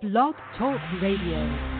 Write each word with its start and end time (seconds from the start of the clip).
Blog 0.00 0.36
Talk 0.56 0.78
Radio. 1.02 1.77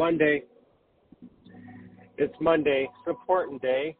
Monday. 0.00 0.44
It's 2.16 2.34
Monday. 2.40 2.88
It's 2.88 3.06
an 3.06 3.10
important 3.10 3.60
day. 3.60 3.94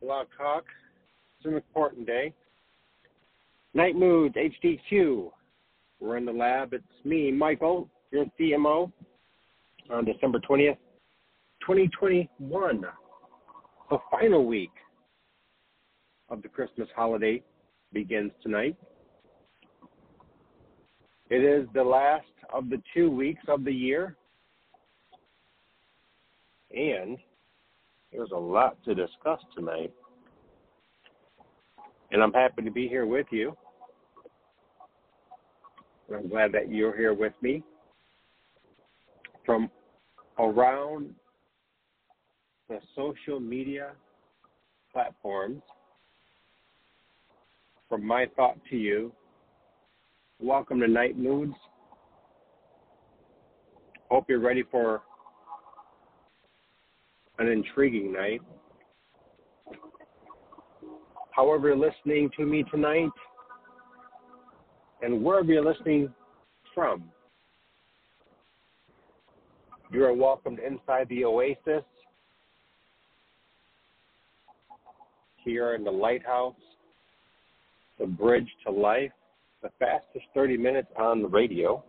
Blog 0.00 0.28
Talk. 0.38 0.62
It's 1.36 1.46
an 1.46 1.54
important 1.54 2.06
day. 2.06 2.32
Nite 3.74 3.96
Moodz, 3.96 4.36
HDQ. 4.36 5.32
We're 5.98 6.18
in 6.18 6.24
the 6.24 6.30
lab. 6.30 6.72
It's 6.72 6.84
me, 7.04 7.32
Michael, 7.32 7.88
your 8.12 8.26
CMO, 8.38 8.92
on 9.90 10.04
December 10.04 10.38
20th, 10.38 10.78
2021. 11.62 12.84
The 13.90 13.98
final 14.08 14.46
week 14.46 14.70
of 16.28 16.42
the 16.42 16.48
Christmas 16.48 16.88
holiday 16.94 17.42
begins 17.92 18.30
tonight. 18.40 18.76
It 21.32 21.44
is 21.44 21.66
the 21.72 21.82
last 21.82 22.26
of 22.52 22.68
the 22.68 22.76
two 22.92 23.10
weeks 23.10 23.40
of 23.48 23.64
the 23.64 23.72
year. 23.72 24.18
And 26.70 27.16
there's 28.12 28.32
a 28.32 28.38
lot 28.38 28.76
to 28.84 28.94
discuss 28.94 29.40
tonight. 29.56 29.94
And 32.10 32.22
I'm 32.22 32.34
happy 32.34 32.60
to 32.60 32.70
be 32.70 32.86
here 32.86 33.06
with 33.06 33.24
you. 33.30 33.56
I'm 36.14 36.28
glad 36.28 36.52
that 36.52 36.70
you're 36.70 36.94
here 36.94 37.14
with 37.14 37.32
me 37.40 37.62
from 39.46 39.70
around 40.38 41.14
the 42.68 42.78
social 42.94 43.40
media 43.40 43.92
platforms. 44.92 45.62
From 47.88 48.06
my 48.06 48.26
thought 48.36 48.58
to 48.68 48.76
you, 48.76 49.12
welcome 50.42 50.80
to 50.80 50.88
Nite 50.88 51.16
Moodz. 51.16 51.54
Hope 54.10 54.24
you're 54.28 54.40
ready 54.40 54.64
for 54.72 55.02
an 57.38 57.46
intriguing 57.46 58.12
night. 58.12 58.40
However, 61.30 61.68
you're 61.68 61.76
listening 61.76 62.28
to 62.36 62.44
me 62.44 62.64
tonight, 62.72 63.10
and 65.00 65.22
wherever 65.22 65.52
you're 65.52 65.64
listening 65.64 66.12
from, 66.74 67.04
you 69.92 70.04
are 70.04 70.12
welcomed 70.12 70.58
inside 70.58 71.08
the 71.08 71.24
oasis 71.24 71.84
here 75.36 75.76
in 75.76 75.84
the 75.84 75.90
lighthouse, 75.90 76.54
the 78.00 78.06
bridge 78.06 78.48
to 78.66 78.72
life, 78.72 79.12
the 79.62 79.70
fastest 79.78 80.26
30 80.34 80.56
minutes 80.56 80.88
on 80.96 81.22
the 81.22 81.28
radio. 81.28 81.82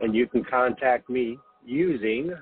and 0.00 0.14
you 0.14 0.26
can 0.26 0.44
contact 0.44 1.08
me 1.08 1.38
using 1.64 2.32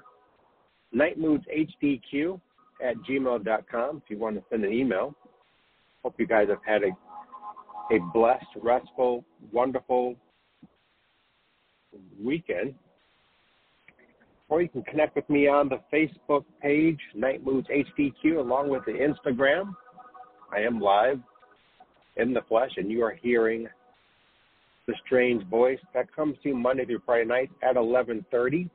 nightmoodshDQ 0.94 2.40
at 2.82 2.96
gmail.com 3.08 4.02
if 4.04 4.10
you 4.10 4.18
want 4.18 4.36
to 4.36 4.42
send 4.50 4.64
an 4.64 4.72
email. 4.72 5.14
Hope 6.02 6.14
you 6.18 6.26
guys 6.26 6.48
have 6.48 6.64
had 6.64 6.82
a, 6.82 7.94
a 7.94 7.98
blessed, 8.12 8.44
restful, 8.62 9.24
wonderful 9.52 10.16
weekend. 12.22 12.74
Or 14.48 14.62
you 14.62 14.68
can 14.68 14.82
connect 14.84 15.16
with 15.16 15.28
me 15.28 15.48
on 15.48 15.68
the 15.68 15.80
Facebook 15.92 16.44
page, 16.62 17.00
Nite 17.14 17.44
Moodz 17.44 17.66
HDQ, 17.68 18.38
along 18.38 18.68
with 18.68 18.84
the 18.84 18.92
Instagram. 18.92 19.74
I 20.52 20.60
am 20.60 20.80
live 20.80 21.20
in 22.16 22.32
the 22.32 22.42
flesh, 22.48 22.70
and 22.76 22.90
you 22.90 23.02
are 23.02 23.12
hearing 23.12 23.68
the 24.86 24.94
Strange 25.04 25.44
Voice. 25.48 25.80
That 25.92 26.14
comes 26.14 26.36
to 26.42 26.50
you 26.50 26.56
Monday 26.56 26.84
through 26.84 27.02
Friday 27.04 27.24
night 27.24 27.50
at 27.62 27.76
11:30. 27.76 28.70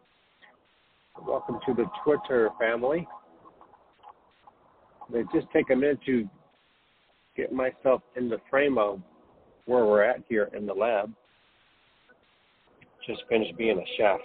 Welcome 1.25 1.59
to 1.65 1.73
the 1.73 1.89
Twitter 2.03 2.49
family. 2.59 3.07
May 5.09 5.23
just 5.33 5.49
take 5.51 5.69
a 5.69 5.75
minute 5.75 6.01
to 6.05 6.29
get 7.35 7.51
myself 7.51 8.01
in 8.15 8.29
the 8.29 8.39
frame 8.49 8.77
of 8.77 9.01
where 9.65 9.85
we're 9.85 10.03
at 10.03 10.23
here 10.27 10.49
in 10.53 10.65
the 10.65 10.73
lab. 10.73 11.13
Just 13.05 13.23
finished 13.27 13.57
being 13.57 13.79
a 13.79 13.85
chef 13.97 14.19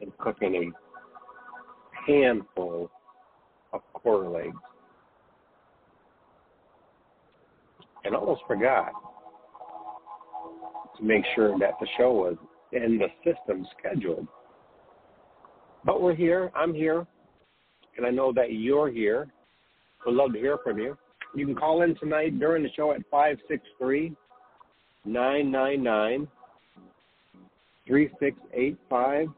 and 0.00 0.16
cooking 0.18 0.54
a 0.56 2.10
handful 2.10 2.90
of 3.72 3.82
quarter 3.92 4.28
legs. 4.28 4.56
And 8.04 8.14
almost 8.14 8.42
forgot 8.46 8.92
to 10.96 11.04
make 11.04 11.24
sure 11.34 11.58
that 11.58 11.74
the 11.80 11.86
show 11.98 12.12
was 12.12 12.36
in 12.72 12.98
the 12.98 13.08
system 13.24 13.66
scheduled. 13.78 14.26
But 15.84 16.02
we're 16.02 16.14
here. 16.14 16.50
I'm 16.54 16.74
here. 16.74 17.06
And 17.96 18.06
I 18.06 18.10
know 18.10 18.32
that 18.32 18.52
you're 18.52 18.90
here. 18.90 19.28
We'd 20.06 20.14
love 20.14 20.32
to 20.32 20.38
hear 20.38 20.58
from 20.62 20.78
you. 20.78 20.96
You 21.34 21.46
can 21.46 21.54
call 21.54 21.82
in 21.82 21.94
tonight 21.96 22.38
during 22.38 22.62
the 22.62 22.70
show 22.76 22.92
at 22.92 23.02
563 23.10 24.14
999 25.04 26.28
3685. 27.86 29.28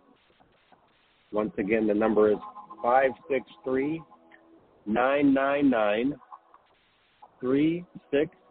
Once 1.32 1.52
again, 1.58 1.86
the 1.86 1.94
number 1.94 2.30
is 2.30 2.38
563 2.82 4.02
999 4.86 6.14
3685. 7.40 8.41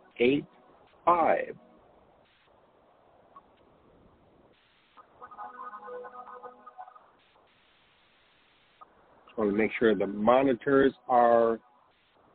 Want 9.41 9.51
to 9.51 9.57
make 9.57 9.71
sure 9.79 9.95
the 9.95 10.05
monitors 10.05 10.93
are 11.09 11.59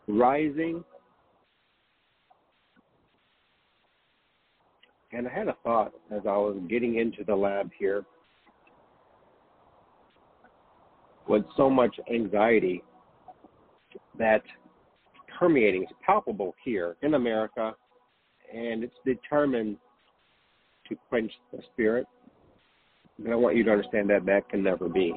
rising. 0.09 0.83
And 5.13 5.29
I 5.29 5.33
had 5.33 5.49
a 5.49 5.57
thought 5.63 5.93
as 6.11 6.23
I 6.27 6.37
was 6.37 6.59
getting 6.69 6.99
into 6.99 7.23
the 7.25 7.35
lab 7.35 7.71
here. 7.79 8.05
With 11.29 11.45
so 11.57 11.71
much 11.71 11.95
anxiety 12.13 12.83
that 14.19 14.43
permeating 15.39 15.83
is 15.83 15.89
palpable 16.05 16.55
here 16.65 16.97
in 17.03 17.15
America, 17.15 17.75
and 18.53 18.83
it's 18.83 18.95
determined 19.05 19.77
to 20.88 20.97
quench 21.09 21.33
the 21.53 21.61
spirit. 21.73 22.06
And 23.19 23.33
I 23.33 23.37
want 23.37 23.56
you 23.56 23.65
to 23.65 23.71
understand 23.71 24.11
that 24.11 24.27
that 24.27 24.49
can 24.49 24.62
never 24.62 24.88
be. 24.88 25.15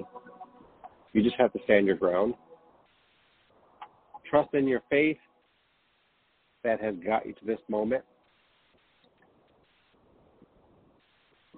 You 1.14 1.24
just 1.24 1.36
have 1.38 1.54
to 1.54 1.60
stand 1.64 1.86
your 1.86 1.96
ground. 1.96 2.34
Trust 4.30 4.54
in 4.54 4.68
your 4.68 4.82
faith 4.90 5.18
that 6.64 6.82
has 6.82 6.96
got 7.06 7.26
you 7.26 7.34
to 7.34 7.46
this 7.46 7.60
moment. 7.68 8.04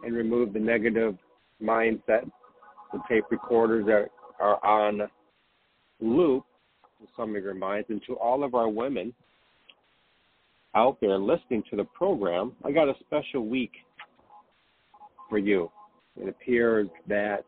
And 0.03 0.15
remove 0.15 0.53
the 0.53 0.59
negative 0.59 1.15
mindset, 1.61 2.29
the 2.91 2.99
tape 3.07 3.25
recorders 3.29 3.85
that 3.85 4.09
are 4.39 4.63
on 4.65 5.01
loop 5.99 6.43
some 7.17 7.35
of 7.35 7.43
your 7.43 7.53
minds. 7.53 7.87
And 7.89 8.01
to 8.07 8.13
all 8.15 8.43
of 8.43 8.55
our 8.55 8.69
women 8.69 9.13
out 10.75 10.97
there 11.01 11.17
listening 11.17 11.63
to 11.69 11.75
the 11.75 11.83
program, 11.83 12.53
I 12.63 12.71
got 12.71 12.87
a 12.87 12.93
special 13.01 13.45
week 13.45 13.71
for 15.29 15.37
you. 15.37 15.71
It 16.17 16.29
appears 16.29 16.87
that 17.07 17.45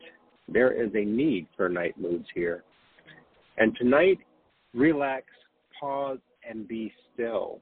there 0.48 0.72
is 0.72 0.92
a 0.96 1.06
need 1.06 1.48
for 1.56 1.70
night 1.70 2.00
moods 2.00 2.28
here. 2.34 2.64
And 3.58 3.76
tonight, 3.78 4.20
relax, 4.74 5.26
pause, 5.80 6.20
and 6.48 6.68
be 6.68 6.92
still. 7.14 7.60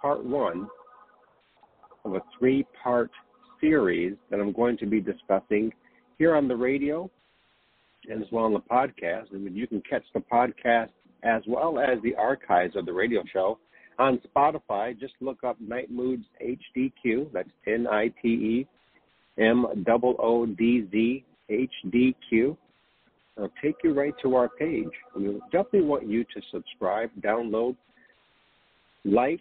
Part 0.00 0.24
one 0.24 0.68
of 2.04 2.14
a 2.14 2.22
three 2.38 2.66
part 2.82 3.10
series 3.60 4.16
that 4.30 4.40
I'm 4.40 4.52
going 4.52 4.76
to 4.78 4.86
be 4.86 5.00
discussing 5.00 5.72
here 6.18 6.34
on 6.34 6.48
the 6.48 6.56
radio 6.56 7.08
and 8.08 8.22
as 8.22 8.28
well 8.32 8.44
on 8.44 8.52
the 8.52 8.60
podcast. 8.60 9.32
And 9.32 9.54
you 9.56 9.66
can 9.66 9.82
catch 9.88 10.02
the 10.12 10.20
podcast 10.20 10.90
as 11.22 11.42
well 11.46 11.78
as 11.78 12.00
the 12.02 12.14
archives 12.16 12.76
of 12.76 12.86
the 12.86 12.92
radio 12.92 13.22
show 13.32 13.58
on 13.98 14.20
Spotify. 14.34 14.98
Just 14.98 15.14
look 15.20 15.44
up 15.44 15.56
Nite 15.60 15.92
Moodz 15.92 16.24
HDQ. 16.44 17.32
That's 17.32 17.48
N 17.66 17.86
I 17.90 18.08
T 18.20 18.28
E 18.28 18.68
M 19.38 19.66
O 19.66 20.16
O 20.18 20.46
D 20.46 20.86
Z 20.90 21.24
H 21.48 21.72
D 21.90 22.14
Q. 22.28 22.56
It'll 23.36 23.50
take 23.62 23.76
you 23.82 23.94
right 23.94 24.14
to 24.22 24.36
our 24.36 24.48
page. 24.48 24.90
We 25.16 25.40
definitely 25.50 25.82
want 25.82 26.06
you 26.06 26.24
to 26.24 26.42
subscribe, 26.50 27.10
download, 27.22 27.76
like, 29.04 29.40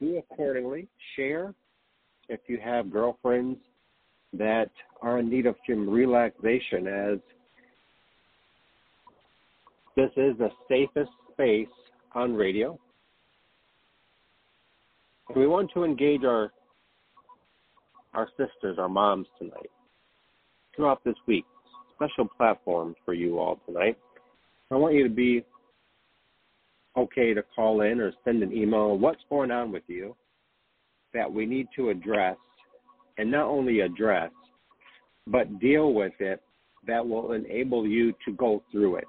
do 0.00 0.18
accordingly, 0.18 0.86
share. 1.16 1.54
If 2.28 2.40
you 2.46 2.58
have 2.62 2.92
girlfriends 2.92 3.58
that 4.34 4.70
are 5.00 5.18
in 5.18 5.30
need 5.30 5.46
of 5.46 5.56
some 5.68 5.88
relaxation, 5.88 6.86
as 6.86 7.18
this 9.96 10.10
is 10.16 10.36
the 10.38 10.50
safest 10.68 11.10
space 11.32 11.68
on 12.14 12.34
radio. 12.34 12.78
We 15.34 15.46
want 15.46 15.70
to 15.74 15.84
engage 15.84 16.24
our 16.24 16.52
our 18.12 18.28
sisters, 18.36 18.78
our 18.78 18.88
moms 18.88 19.26
tonight 19.38 19.70
throughout 20.76 21.02
this 21.04 21.16
week. 21.26 21.44
Special 21.96 22.28
platform 22.36 22.94
for 23.04 23.14
you 23.14 23.38
all 23.38 23.60
tonight. 23.66 23.98
I 24.70 24.76
want 24.76 24.94
you 24.94 25.02
to 25.02 25.14
be 25.14 25.44
okay 26.96 27.34
to 27.34 27.42
call 27.54 27.80
in 27.80 28.00
or 28.00 28.12
send 28.24 28.42
an 28.42 28.52
email. 28.52 28.96
What's 28.96 29.22
going 29.28 29.50
on 29.50 29.72
with 29.72 29.82
you 29.88 30.14
that 31.12 31.32
we 31.32 31.46
need 31.46 31.68
to 31.76 31.90
address, 31.90 32.36
and 33.18 33.30
not 33.30 33.46
only 33.46 33.80
address, 33.80 34.30
but 35.26 35.60
deal 35.60 35.92
with 35.92 36.12
it 36.18 36.42
that 36.86 37.06
will 37.06 37.32
enable 37.32 37.86
you 37.86 38.12
to 38.24 38.32
go 38.32 38.62
through 38.70 38.96
it. 38.96 39.06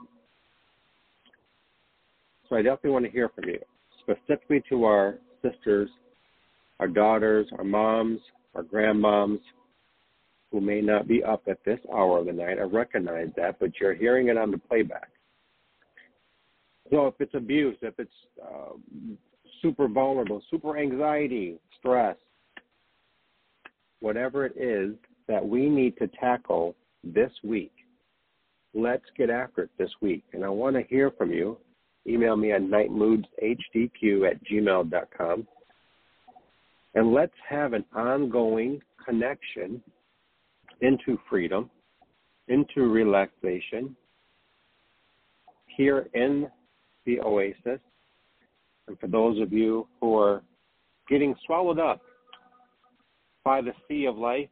So 2.50 2.56
I 2.56 2.62
definitely 2.62 2.92
want 2.92 3.06
to 3.06 3.12
hear 3.12 3.30
from 3.30 3.46
you, 3.46 3.60
specifically 4.02 4.64
to 4.70 4.86
our 4.86 5.16
sisters, 5.42 5.90
our 6.80 6.88
daughters, 6.88 7.48
our 7.58 7.64
moms, 7.64 8.20
our 8.54 8.64
grandmoms, 8.64 9.40
who 10.52 10.62
may 10.62 10.80
not 10.80 11.08
be 11.08 11.24
up 11.24 11.44
at 11.48 11.64
this 11.66 11.80
hour 11.94 12.20
of 12.20 12.28
the 12.28 12.32
night. 12.32 12.60
I 12.60 12.64
recognize 12.64 13.30
that, 13.36 13.60
but 13.60 13.72
you're 13.80 13.94
hearing 13.94 14.30
it 14.30 14.38
on 14.38 14.52
the 14.52 14.58
playback. 14.58 15.10
So 16.92 17.08
if 17.08 17.16
it's 17.20 17.34
abuse, 17.34 17.78
if 17.82 17.96
it's 17.98 18.12
uh, 18.42 18.74
super 19.62 19.88
vulnerable, 19.88 20.42
super 20.52 20.78
anxiety, 20.78 21.58
stress, 21.80 22.16
whatever 24.02 24.46
it 24.46 24.56
is 24.56 24.96
that 25.28 25.46
we 25.46 25.68
need 25.68 25.98
to 25.98 26.08
tackle 26.08 26.76
this 27.04 27.32
week, 27.44 27.74
let's 28.76 29.06
get 29.18 29.30
after 29.30 29.64
it 29.64 29.72
this 29.80 29.90
week. 30.02 30.24
And 30.34 30.46
I 30.46 30.50
want 30.50 30.76
to 30.76 30.84
hear 30.84 31.12
from 31.12 31.32
you. 31.32 31.58
Email 32.08 32.36
me 32.36 32.52
at 32.52 32.62
nightmoodshdq 32.62 34.30
at 34.30 34.44
gmail.com. 34.46 35.48
And 36.94 37.14
let's 37.14 37.34
have 37.50 37.74
an 37.74 37.84
ongoing 37.94 38.82
connection 39.04 39.82
into 40.82 41.18
freedom, 41.30 41.70
into 42.48 42.84
relaxation 42.84 43.96
here 45.68 46.08
in 46.14 46.48
the 47.06 47.20
oasis. 47.20 47.80
And 48.88 49.00
for 49.00 49.08
those 49.08 49.42
of 49.42 49.52
you 49.52 49.88
who 50.00 50.18
are 50.18 50.42
getting 51.10 51.36
swallowed 51.46 51.80
up 51.80 52.02
by 53.44 53.62
the 53.62 53.74
sea 53.88 54.06
of 54.06 54.18
life, 54.18 54.50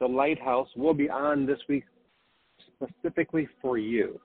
the 0.00 0.06
lighthouse 0.06 0.68
will 0.76 0.94
be 0.94 1.10
on 1.10 1.46
this 1.46 1.58
week 1.68 1.84
specifically 2.74 3.48
for 3.60 3.78
you. 3.78 4.20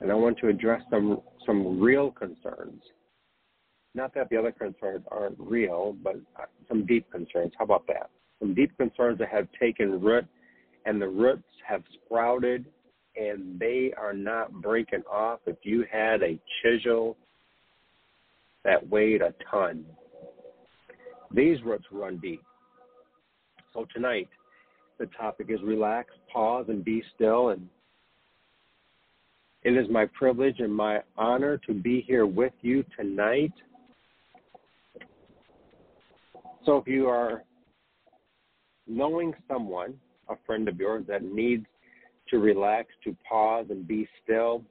And 0.00 0.10
I 0.10 0.14
want 0.14 0.38
to 0.38 0.48
address 0.48 0.82
some 0.90 1.20
some 1.46 1.80
real 1.80 2.10
concerns. 2.10 2.82
Not 3.94 4.14
that 4.14 4.30
the 4.30 4.36
other 4.36 4.52
concerns 4.52 5.04
aren't 5.10 5.38
real, 5.38 5.96
but 6.02 6.16
uh, 6.38 6.44
some 6.68 6.86
deep 6.86 7.10
concerns. 7.10 7.52
How 7.58 7.64
about 7.64 7.86
that? 7.88 8.10
Some 8.38 8.54
deep 8.54 8.76
concerns 8.78 9.18
that 9.18 9.28
have 9.28 9.48
taken 9.60 10.00
root 10.00 10.26
and 10.86 11.00
the 11.00 11.08
roots 11.08 11.48
have 11.66 11.82
sprouted 11.94 12.66
and 13.16 13.58
they 13.58 13.92
are 13.98 14.12
not 14.12 14.52
breaking 14.52 15.02
off. 15.10 15.40
If 15.46 15.56
you 15.64 15.84
had 15.90 16.22
a 16.22 16.38
chisel 16.62 17.16
that 18.64 18.88
weighed 18.88 19.20
a 19.20 19.34
ton, 19.50 19.84
these 21.32 21.62
roots 21.62 21.84
run 21.90 22.18
deep. 22.18 22.42
So 23.74 23.86
tonight, 23.92 24.28
the 24.98 25.06
topic 25.06 25.46
is 25.50 25.60
relax, 25.62 26.10
pause, 26.32 26.66
and 26.68 26.84
be 26.84 27.02
still. 27.14 27.50
And 27.50 27.68
it 29.62 29.76
is 29.76 29.86
my 29.90 30.06
privilege 30.06 30.60
and 30.60 30.74
my 30.74 31.00
honor 31.16 31.58
to 31.66 31.74
be 31.74 32.00
here 32.06 32.26
with 32.26 32.52
you 32.62 32.84
tonight. 32.96 33.52
So 36.64 36.76
if 36.76 36.86
you 36.86 37.08
are 37.08 37.42
knowing 38.86 39.34
someone, 39.48 39.94
a 40.28 40.34
friend 40.46 40.68
of 40.68 40.78
yours 40.78 41.04
that 41.08 41.22
needs 41.22 41.66
to 42.28 42.38
relax, 42.38 42.88
to 43.04 43.16
pause, 43.28 43.66
and 43.70 43.86
be 43.86 44.08
still, 44.22 44.64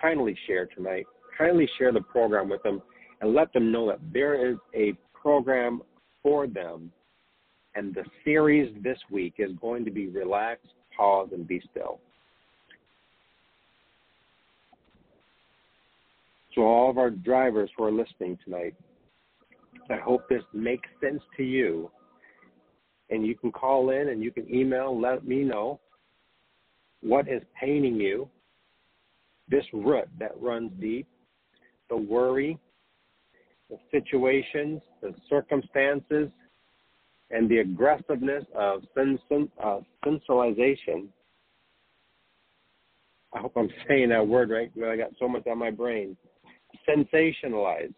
kindly 0.00 0.36
share 0.46 0.66
tonight. 0.66 1.06
Kindly 1.36 1.68
share 1.78 1.92
the 1.92 2.00
program 2.00 2.48
with 2.48 2.62
them 2.62 2.82
and 3.20 3.34
let 3.34 3.52
them 3.52 3.72
know 3.72 3.86
that 3.88 4.00
there 4.12 4.50
is 4.50 4.56
a 4.74 4.92
program 5.14 5.82
for 6.22 6.46
them. 6.46 6.92
And 7.74 7.94
the 7.94 8.04
series 8.24 8.74
this 8.82 8.98
week 9.10 9.34
is 9.38 9.50
going 9.60 9.84
to 9.84 9.90
be 9.90 10.08
Relax, 10.08 10.60
Pause, 10.96 11.30
and 11.32 11.48
Be 11.48 11.62
Still. 11.70 12.00
So, 16.54 16.62
all 16.62 16.90
of 16.90 16.98
our 16.98 17.10
drivers 17.10 17.70
who 17.76 17.84
are 17.84 17.92
listening 17.92 18.38
tonight, 18.44 18.74
I 19.88 19.96
hope 19.96 20.28
this 20.28 20.42
makes 20.52 20.88
sense 21.00 21.22
to 21.36 21.42
you. 21.42 21.90
And 23.10 23.26
you 23.26 23.36
can 23.36 23.50
call 23.50 23.90
in 23.90 24.08
and 24.08 24.22
you 24.22 24.30
can 24.30 24.52
email, 24.52 24.98
let 24.98 25.26
me 25.26 25.42
know 25.42 25.80
what 27.02 27.28
is 27.28 27.42
paining 27.58 27.96
you, 27.96 28.28
this 29.48 29.64
root 29.72 30.08
that 30.18 30.40
runs 30.40 30.70
deep, 30.80 31.08
the 31.88 31.96
worry, 31.96 32.58
the 33.68 33.78
situations, 33.90 34.80
the 35.02 35.14
circumstances, 35.28 36.30
and 37.30 37.48
the 37.48 37.58
aggressiveness 37.58 38.44
of 38.54 38.82
uh, 38.96 39.80
sensualization. 40.04 41.08
I 43.32 43.38
hope 43.38 43.52
I'm 43.56 43.70
saying 43.88 44.08
that 44.10 44.26
word 44.26 44.50
right. 44.50 44.72
Because 44.74 44.90
I 44.90 44.96
got 44.96 45.10
so 45.18 45.28
much 45.28 45.46
on 45.46 45.58
my 45.58 45.70
brain. 45.70 46.16
Sensationalize 46.90 47.94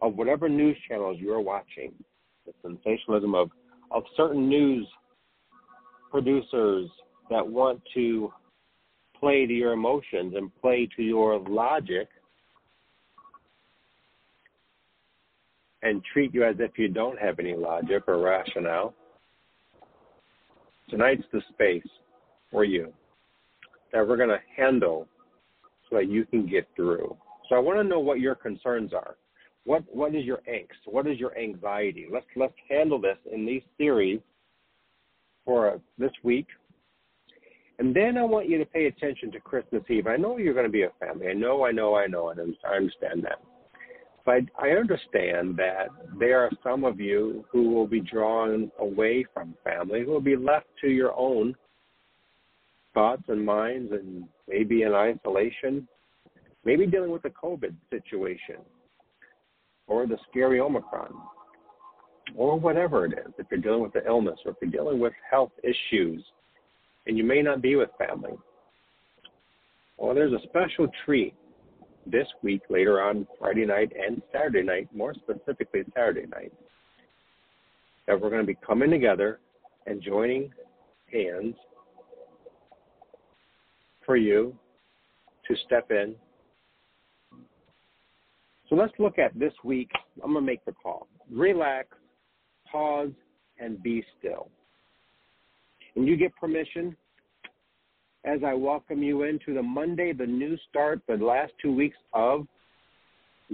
of 0.00 0.16
whatever 0.16 0.48
news 0.48 0.76
channels 0.88 1.18
you're 1.20 1.40
watching. 1.40 1.92
The 2.46 2.52
sensationalism 2.62 3.34
of 3.34 3.50
of 3.92 4.02
certain 4.16 4.48
news 4.48 4.86
producers 6.10 6.90
that 7.30 7.46
want 7.46 7.80
to 7.94 8.32
play 9.18 9.46
to 9.46 9.52
your 9.52 9.72
emotions 9.72 10.34
and 10.36 10.50
play 10.60 10.88
to 10.96 11.02
your 11.02 11.38
logic 11.38 12.08
and 15.82 16.02
treat 16.12 16.34
you 16.34 16.44
as 16.44 16.56
if 16.58 16.72
you 16.76 16.88
don't 16.88 17.18
have 17.18 17.38
any 17.38 17.54
logic 17.54 18.04
or 18.06 18.18
rationale. 18.18 18.94
Tonight's 20.90 21.22
the 21.32 21.40
space 21.52 21.88
for 22.50 22.64
you 22.64 22.92
that 23.92 24.06
we're 24.06 24.16
going 24.16 24.28
to 24.28 24.40
handle 24.56 25.06
so 25.92 25.98
that 25.98 26.08
you 26.08 26.24
can 26.24 26.46
get 26.46 26.66
through. 26.74 27.16
So 27.48 27.56
I 27.56 27.58
want 27.58 27.78
to 27.78 27.84
know 27.84 28.00
what 28.00 28.18
your 28.18 28.34
concerns 28.34 28.92
are. 28.92 29.16
What 29.64 29.84
what 29.94 30.14
is 30.14 30.24
your 30.24 30.40
angst? 30.48 30.86
What 30.86 31.06
is 31.06 31.20
your 31.20 31.38
anxiety? 31.38 32.06
Let's 32.10 32.26
let's 32.34 32.54
handle 32.68 33.00
this 33.00 33.18
in 33.30 33.46
these 33.46 33.62
series 33.78 34.20
for 35.44 35.80
this 35.98 36.10
week. 36.24 36.46
And 37.78 37.94
then 37.94 38.16
I 38.16 38.22
want 38.22 38.48
you 38.48 38.58
to 38.58 38.64
pay 38.64 38.86
attention 38.86 39.30
to 39.32 39.40
Christmas 39.40 39.82
Eve. 39.88 40.06
I 40.06 40.16
know 40.16 40.36
you're 40.36 40.54
going 40.54 40.66
to 40.66 40.72
be 40.72 40.82
a 40.82 40.90
family. 41.00 41.28
I 41.28 41.32
know, 41.32 41.64
I 41.64 41.72
know, 41.72 41.96
I 41.96 42.06
know, 42.06 42.28
and 42.30 42.56
I 42.64 42.76
understand 42.76 43.24
that. 43.24 43.40
But 44.24 44.42
I 44.60 44.70
understand 44.70 45.56
that 45.56 45.88
there 46.18 46.40
are 46.40 46.50
some 46.62 46.84
of 46.84 47.00
you 47.00 47.44
who 47.50 47.70
will 47.70 47.88
be 47.88 48.00
drawn 48.00 48.70
away 48.78 49.24
from 49.34 49.54
family, 49.64 50.04
who 50.04 50.12
will 50.12 50.20
be 50.20 50.36
left 50.36 50.66
to 50.82 50.88
your 50.88 51.12
own 51.18 51.54
thoughts 52.94 53.22
and 53.28 53.44
minds 53.44 53.92
and 53.92 54.24
maybe 54.48 54.82
in 54.82 54.92
isolation, 54.94 55.86
maybe 56.64 56.86
dealing 56.86 57.10
with 57.10 57.22
the 57.22 57.30
COVID 57.30 57.74
situation 57.90 58.56
or 59.86 60.06
the 60.06 60.18
scary 60.30 60.60
Omicron 60.60 61.14
or 62.36 62.58
whatever 62.58 63.04
it 63.04 63.12
is, 63.12 63.32
if 63.38 63.46
you're 63.50 63.60
dealing 63.60 63.82
with 63.82 63.92
the 63.92 64.06
illness 64.06 64.38
or 64.44 64.52
if 64.52 64.56
you're 64.62 64.70
dealing 64.70 65.00
with 65.00 65.12
health 65.28 65.52
issues 65.62 66.24
and 67.06 67.18
you 67.18 67.24
may 67.24 67.42
not 67.42 67.60
be 67.60 67.76
with 67.76 67.90
family, 67.98 68.32
well, 69.98 70.14
there's 70.14 70.32
a 70.32 70.42
special 70.48 70.88
treat 71.04 71.34
this 72.06 72.26
week, 72.42 72.62
later 72.68 73.00
on 73.00 73.26
Friday 73.38 73.64
night 73.64 73.92
and 73.96 74.20
Saturday 74.32 74.62
night, 74.62 74.88
more 74.94 75.14
specifically 75.14 75.82
Saturday 75.94 76.26
night, 76.26 76.52
that 78.06 78.20
we're 78.20 78.30
going 78.30 78.42
to 78.42 78.46
be 78.46 78.58
coming 78.66 78.90
together 78.90 79.38
and 79.86 80.02
joining 80.02 80.50
hands 81.12 81.54
for 84.04 84.16
you 84.16 84.56
to 85.48 85.56
step 85.66 85.90
in. 85.90 86.14
So 88.68 88.76
let's 88.76 88.92
look 88.98 89.18
at 89.18 89.38
this 89.38 89.52
week. 89.64 89.90
I'm 90.22 90.32
going 90.32 90.44
to 90.44 90.50
make 90.50 90.64
the 90.64 90.72
call. 90.72 91.06
Relax, 91.30 91.88
pause, 92.70 93.10
and 93.58 93.82
be 93.82 94.04
still. 94.18 94.48
And 95.94 96.06
you 96.06 96.16
get 96.16 96.34
permission 96.36 96.96
as 98.24 98.40
I 98.46 98.54
welcome 98.54 99.02
you 99.02 99.24
into 99.24 99.52
the 99.52 99.62
Monday, 99.62 100.12
the 100.12 100.26
new 100.26 100.56
start, 100.70 101.00
the 101.08 101.16
last 101.16 101.52
two 101.60 101.74
weeks 101.74 101.96
of 102.14 102.46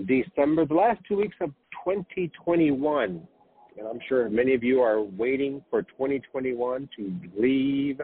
December, 0.06 0.66
the 0.66 0.74
last 0.74 1.00
two 1.08 1.16
weeks 1.16 1.36
of 1.40 1.50
2021. 1.84 3.26
And 3.78 3.86
I'm 3.86 4.00
sure 4.08 4.28
many 4.28 4.54
of 4.54 4.62
you 4.62 4.80
are 4.80 5.00
waiting 5.02 5.62
for 5.70 5.82
2021 5.82 6.88
to 6.96 7.12
leave. 7.36 8.00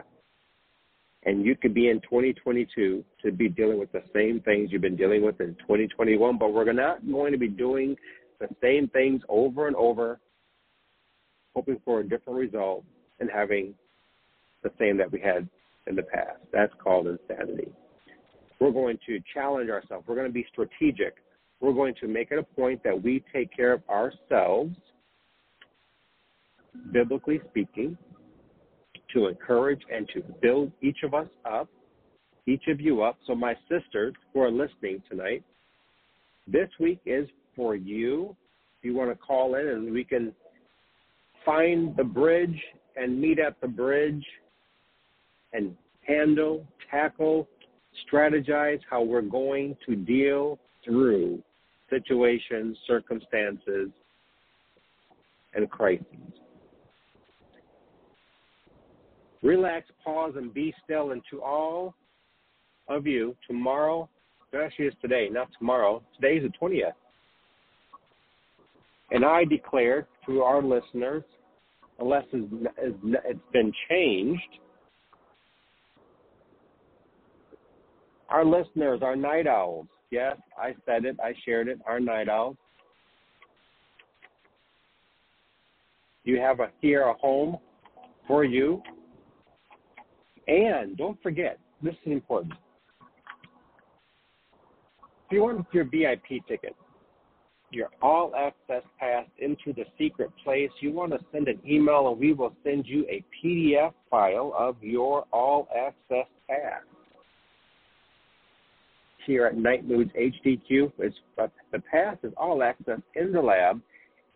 And 1.25 1.43
you 1.43 1.55
could 1.55 1.73
be 1.73 1.89
in 1.89 2.01
2022 2.01 3.03
to 3.23 3.31
be 3.31 3.49
dealing 3.49 3.79
with 3.79 3.91
the 3.91 4.03
same 4.13 4.41
things 4.41 4.69
you've 4.71 4.81
been 4.81 4.95
dealing 4.95 5.23
with 5.23 5.41
in 5.41 5.55
2021, 5.55 6.37
but 6.37 6.53
we're 6.53 6.71
not 6.71 7.05
going 7.09 7.31
to 7.31 7.37
be 7.37 7.47
doing 7.47 7.95
the 8.39 8.47
same 8.61 8.87
things 8.89 9.21
over 9.27 9.67
and 9.67 9.75
over, 9.75 10.19
hoping 11.55 11.81
for 11.83 12.01
a 12.01 12.07
different 12.07 12.37
result 12.37 12.83
and 13.19 13.29
having 13.33 13.73
the 14.61 14.71
same 14.79 14.97
that 14.97 15.11
we 15.11 15.19
had 15.19 15.47
in 15.87 15.95
the 15.95 16.03
past. 16.03 16.39
That's 16.53 16.73
called 16.83 17.07
insanity. 17.07 17.71
We're 18.59 18.71
going 18.71 18.99
to 19.07 19.19
challenge 19.33 19.69
ourselves. 19.69 20.05
We're 20.07 20.15
going 20.15 20.27
to 20.27 20.33
be 20.33 20.45
strategic. 20.51 21.15
We're 21.59 21.73
going 21.73 21.95
to 22.01 22.07
make 22.07 22.31
it 22.31 22.39
a 22.39 22.43
point 22.43 22.83
that 22.83 23.01
we 23.01 23.23
take 23.33 23.55
care 23.55 23.73
of 23.73 23.81
ourselves, 23.89 24.75
biblically 26.91 27.41
speaking, 27.49 27.97
to 29.13 29.27
encourage 29.27 29.81
and 29.93 30.07
to 30.13 30.23
build 30.41 30.71
each 30.81 30.99
of 31.03 31.13
us 31.13 31.27
up, 31.45 31.69
each 32.47 32.63
of 32.67 32.79
you 32.79 33.03
up. 33.03 33.17
So, 33.27 33.35
my 33.35 33.55
sisters 33.69 34.13
who 34.33 34.41
are 34.41 34.51
listening 34.51 35.01
tonight, 35.09 35.43
this 36.47 36.69
week 36.79 36.99
is 37.05 37.27
for 37.55 37.75
you. 37.75 38.35
If 38.79 38.85
you 38.85 38.95
want 38.95 39.09
to 39.11 39.15
call 39.15 39.55
in 39.55 39.67
and 39.67 39.91
we 39.91 40.03
can 40.03 40.33
find 41.45 41.95
the 41.95 42.03
bridge 42.03 42.59
and 42.95 43.19
meet 43.19 43.39
at 43.39 43.59
the 43.61 43.67
bridge 43.67 44.23
and 45.53 45.75
handle, 46.07 46.65
tackle, 46.91 47.47
strategize 48.11 48.79
how 48.89 49.01
we're 49.01 49.21
going 49.21 49.75
to 49.87 49.95
deal 49.95 50.59
through 50.83 51.41
situations, 51.89 52.77
circumstances, 52.87 53.89
and 55.53 55.69
crises. 55.69 56.05
Relax, 59.45 59.87
pause, 60.03 60.33
and 60.35 60.53
be 60.53 60.73
still. 60.83 61.11
And 61.11 61.21
to 61.29 61.41
all 61.41 61.93
of 62.87 63.05
you, 63.05 63.35
tomorrow, 63.47 64.09
actually 64.59 64.85
it's 64.85 64.97
today, 65.01 65.29
not 65.31 65.47
tomorrow, 65.57 66.01
today 66.19 66.37
is 66.37 66.43
the 66.43 66.57
20th. 66.67 66.93
And 69.11 69.23
I 69.23 69.45
declare 69.45 70.07
to 70.25 70.41
our 70.41 70.63
listeners, 70.63 71.23
unless 71.99 72.25
it's 72.33 73.39
been 73.53 73.71
changed, 73.89 74.41
Our 78.29 78.43
listeners, 78.43 79.01
our 79.03 79.15
night 79.15 79.47
owls. 79.47 79.87
Yes, 80.11 80.35
I 80.57 80.75
said 80.85 81.05
it. 81.05 81.17
I 81.23 81.33
shared 81.45 81.67
it. 81.67 81.79
Our 81.85 81.99
night 81.99 82.27
owls. 82.27 82.57
You 86.23 86.39
have 86.39 86.59
a, 86.59 86.69
here 86.81 87.03
a 87.03 87.13
home 87.13 87.57
for 88.27 88.43
you. 88.43 88.81
And 90.47 90.95
don't 90.97 91.21
forget, 91.23 91.57
this 91.81 91.95
is 92.05 92.11
important. 92.11 92.53
If 95.27 95.31
you 95.31 95.41
want 95.41 95.65
your 95.71 95.85
VIP 95.85 96.45
ticket, 96.47 96.75
your 97.71 97.89
all 98.01 98.31
access 98.37 98.83
pass 98.99 99.25
into 99.39 99.73
the 99.73 99.85
secret 99.97 100.29
place, 100.43 100.69
you 100.81 100.91
want 100.91 101.11
to 101.13 101.19
send 101.31 101.47
an 101.47 101.59
email 101.67 102.09
and 102.09 102.19
we 102.19 102.33
will 102.33 102.53
send 102.63 102.85
you 102.85 103.05
a 103.09 103.23
PDF 103.43 103.93
file 104.09 104.53
of 104.57 104.75
your 104.81 105.25
all 105.33 105.67
access 105.75 106.27
pass 106.47 106.83
here 109.25 109.47
at 109.47 109.57
Nite 109.57 109.87
Moodz 109.87 110.11
HDQ. 110.15 110.91
The 111.37 111.79
pass 111.91 112.17
is 112.23 112.31
all 112.37 112.61
access 112.61 112.99
in 113.15 113.31
the 113.31 113.41
lab 113.41 113.81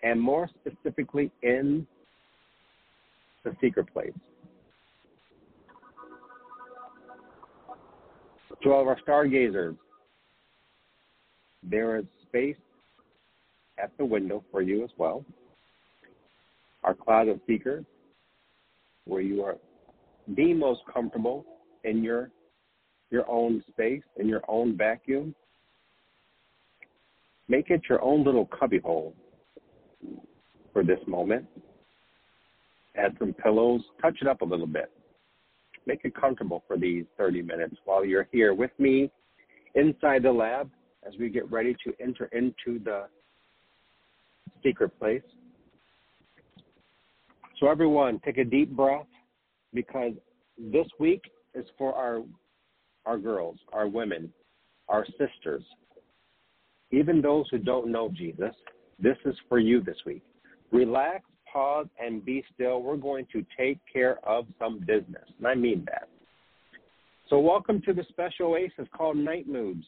and 0.02 0.20
more 0.20 0.50
specifically 0.62 1.32
in 1.44 1.86
the 3.44 3.56
secret 3.62 3.92
place. 3.94 4.12
To 8.64 8.74
all 8.74 8.82
of 8.82 8.88
our 8.88 9.00
stargazers, 9.02 9.76
there 11.64 11.98
is 11.98 12.06
space 12.28 12.58
at 13.82 13.92
the 13.98 14.06
window 14.06 14.44
for 14.52 14.62
you 14.62 14.84
as 14.84 14.90
well. 14.98 15.26
Our 16.84 16.94
closet 16.94 17.40
seekers, 17.48 17.86
where 19.06 19.22
you 19.22 19.44
are 19.44 19.58
the 20.36 20.54
most 20.54 20.82
comfortable 20.94 21.46
in 21.84 22.04
your 22.04 22.32
your 23.12 23.30
own 23.30 23.64
space 23.72 24.04
in 24.18 24.28
your 24.28 24.42
own 24.48 24.78
vacuum. 24.78 25.34
Make 27.48 27.72
it 27.72 27.82
your 27.90 28.04
own 28.04 28.24
little 28.24 28.46
cubbyhole 28.46 29.16
for 30.72 30.84
this 30.84 31.00
moment. 31.08 31.46
Add 32.96 33.16
some 33.18 33.34
pillows, 33.34 33.82
touch 34.02 34.18
it 34.22 34.28
up 34.28 34.42
a 34.42 34.46
little 34.46 34.68
bit. 34.68 34.92
Make 35.90 36.06
it 36.06 36.14
comfortable 36.14 36.64
for 36.68 36.78
these 36.78 37.06
30 37.18 37.42
minutes 37.42 37.76
while 37.84 38.06
you're 38.06 38.28
here 38.32 38.54
with 38.54 38.70
me 38.78 39.10
inside 39.74 40.22
the 40.22 40.32
lab 40.32 40.70
as 41.04 41.16
we 41.20 41.30
get 41.30 41.50
ready 41.52 41.76
to 41.84 41.92
enter 42.00 42.26
into 42.26 42.78
the 42.84 43.08
secret 44.64 44.92
place. 45.00 45.24
So, 47.60 47.70
everyone, 47.72 48.22
take 48.24 48.38
a 48.38 48.44
deep 48.44 48.70
breath 48.70 49.08
because 49.74 50.12
this 50.60 50.86
week 51.00 51.24
is 51.56 51.66
for 51.76 51.96
our 51.96 52.22
our 53.08 53.18
girls, 53.18 53.58
our 53.74 53.88
women, 53.88 54.32
our 54.90 55.08
sisters, 55.18 55.64
even 56.92 57.20
those 57.20 57.48
who 57.50 57.58
don't 57.58 57.92
know 57.92 58.10
Jesus, 58.10 58.54
this 59.00 59.18
is 59.26 59.36
for 59.48 59.58
you 59.58 59.82
this 59.82 59.98
week. 60.06 60.22
Relax, 60.72 61.24
pause, 61.52 61.88
and 62.04 62.24
be 62.24 62.44
still. 62.54 62.82
We're 62.82 62.98
going 62.98 63.26
to 63.32 63.46
take 63.58 63.80
care 63.92 64.20
of 64.28 64.46
some 64.58 64.80
business. 64.80 65.26
And 65.38 65.48
I 65.48 65.56
mean 65.56 65.86
that. 65.88 66.10
So, 67.30 67.40
welcome 67.40 67.82
to 67.84 67.94
the 67.94 68.04
special 68.10 68.48
oasis 68.48 68.88
called 68.96 69.18
Nite 69.18 69.50
Moodz. 69.50 69.84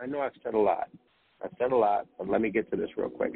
I 0.00 0.06
know 0.06 0.20
I've 0.20 0.32
said 0.42 0.54
a 0.54 0.58
lot. 0.58 0.88
I've 1.42 1.52
said 1.58 1.72
a 1.72 1.76
lot, 1.76 2.06
but 2.18 2.28
let 2.28 2.40
me 2.40 2.50
get 2.50 2.70
to 2.70 2.76
this 2.76 2.90
real 2.96 3.08
quick. 3.08 3.34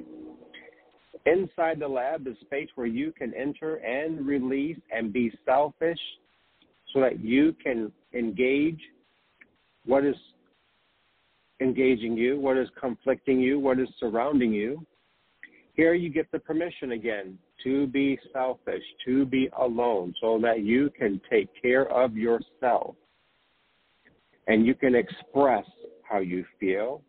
Inside 1.26 1.78
the 1.78 1.88
lab 1.88 2.26
is 2.26 2.36
space 2.40 2.68
where 2.74 2.86
you 2.86 3.12
can 3.12 3.32
enter 3.34 3.76
and 3.76 4.26
release 4.26 4.78
and 4.94 5.12
be 5.12 5.32
selfish 5.46 5.98
so 6.92 7.00
that 7.00 7.20
you 7.20 7.54
can 7.62 7.90
engage 8.12 8.80
what 9.86 10.04
is 10.04 10.16
engaging 11.60 12.16
you, 12.16 12.38
what 12.38 12.56
is 12.56 12.68
conflicting 12.78 13.40
you, 13.40 13.58
what 13.58 13.78
is 13.78 13.88
surrounding 13.98 14.52
you. 14.52 14.84
Here 15.74 15.94
you 15.94 16.10
get 16.10 16.30
the 16.30 16.38
permission 16.38 16.92
again 16.92 17.38
to 17.64 17.86
be 17.88 18.18
selfish, 18.32 18.82
to 19.04 19.24
be 19.24 19.48
alone, 19.58 20.14
so 20.20 20.38
that 20.40 20.62
you 20.62 20.90
can 20.96 21.20
take 21.30 21.48
care 21.60 21.90
of 21.90 22.16
yourself. 22.16 22.94
And 24.46 24.66
you 24.66 24.74
can 24.74 24.94
express 24.94 25.64
how 26.08 26.18
you 26.18 26.44
feel 26.60 27.02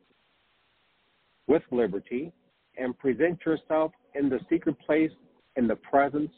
with 1.48 1.62
liberty 1.72 2.32
and 2.78 2.98
present 2.98 3.40
yourself 3.46 3.92
in 4.16 4.30
the 4.30 4.40
secret 4.50 4.78
place 4.80 5.12
in 5.58 5.68
the 5.68 5.76
presence 5.76 6.32